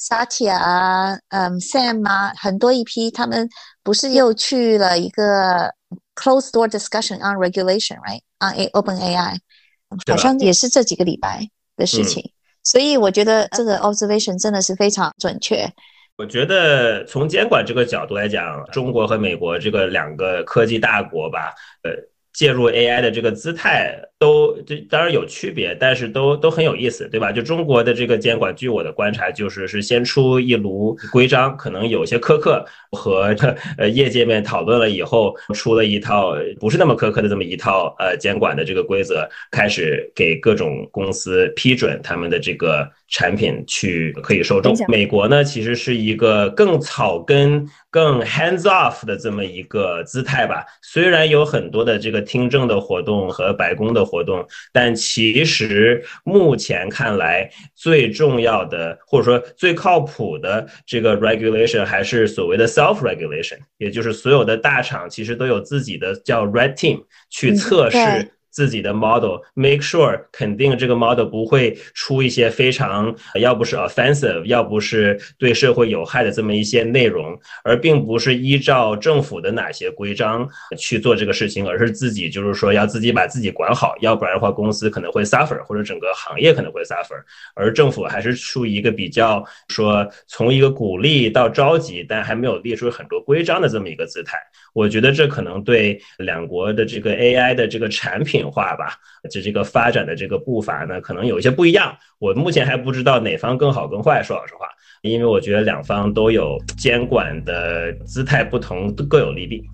[0.00, 3.48] Satya 啊，嗯，Sam 啊，很多一批，他们
[3.82, 5.72] 不是又去了一个
[6.14, 9.36] closed door discussion on regulation，right？on A Open AI，
[10.10, 12.32] 好像也是这几个礼拜的事情。
[12.62, 15.70] 所以我觉得这个 observation 真的是非常准确。
[16.16, 21.90] 我觉得从监管这个角度来讲，中国和美国这个两个科技大国吧，呃，
[22.32, 23.96] 介入 AI 的这个姿态。
[24.24, 27.30] 都这当然有区别，但是都都很有意思，对吧？
[27.30, 33.36] 就中国的这个监管，据我的观察，就是是先出一炉规章，可能有些苛刻，和
[33.76, 44.74] 呃业界面讨论了以后，出了一套不是那么苛刻的这么一套呃监管的这个规则，开始给各种公司批准他们的这个产品去可以受众。
[44.88, 50.64] 美国呢，其实是一个更草根、更 hands off 的这么一个姿态吧。
[50.80, 54.02] 虽然有很多的这个听证的活动和白宫的。
[54.13, 68.30] 活动，但其实目前看来最重要的或者说最靠谱的这个 regulation 还是所谓的 self regulation，也就是所有的大厂其实都有自己的叫 red team 去测试。
[68.54, 80.48] 自己的 model，make sure 肯定这个 model 不会出一些非常要不是 offensive，要不是对社会有害的这么一些内容，而并不是依照政府的哪些规章
[80.78, 87.20] 去做这个事情，而是自己就是说要自己把自己管好，要不然的话公司可能会 suffer，或者整个行业可能会 suffer，
[87.56, 94.38] 而政府还是处于一个比较说从一个鼓励到着急，但还没有列出很多规章的这么一个姿态。
[94.72, 98.94] 我觉得这可能对两国的这个 AI 的这个产品化吧，
[99.30, 101.96] 就这个发展的这个步伐呢，可能有一些不一样。
[102.18, 104.66] 我目前还不知道哪方更好更坏，说老实话，
[105.02, 109.64] 因为我觉得两方都有监管的姿态不同，各有利弊。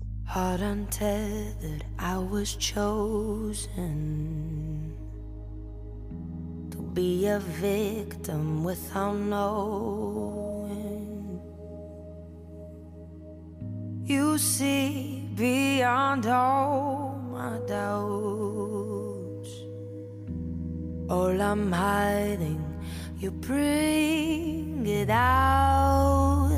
[14.03, 17.10] You see beyond all
[17.67, 19.49] doubts.
[21.09, 22.59] All I'm hiding,
[23.19, 26.51] you bring it out.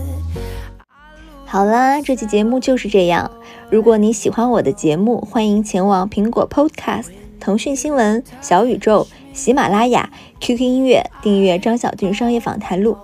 [1.45, 3.31] 好啦，这期节目就是这样。
[3.69, 7.09] 如果你喜欢我的节目，欢迎前往苹果 Podcast、
[7.39, 10.09] 腾讯新闻、小宇宙、喜马拉雅、
[10.39, 12.97] QQ 音乐订阅张小俊商业访谈录。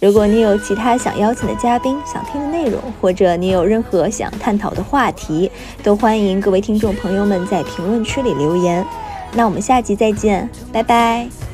[0.00, 5.50] 如果你有其他想邀请的嘉宾、想听的内容，或者你有任何想探讨的话题，
[5.82, 8.84] 都欢迎各位听众朋友们在评论区里留言。
[9.34, 11.49] 那我们下集再见，拜拜。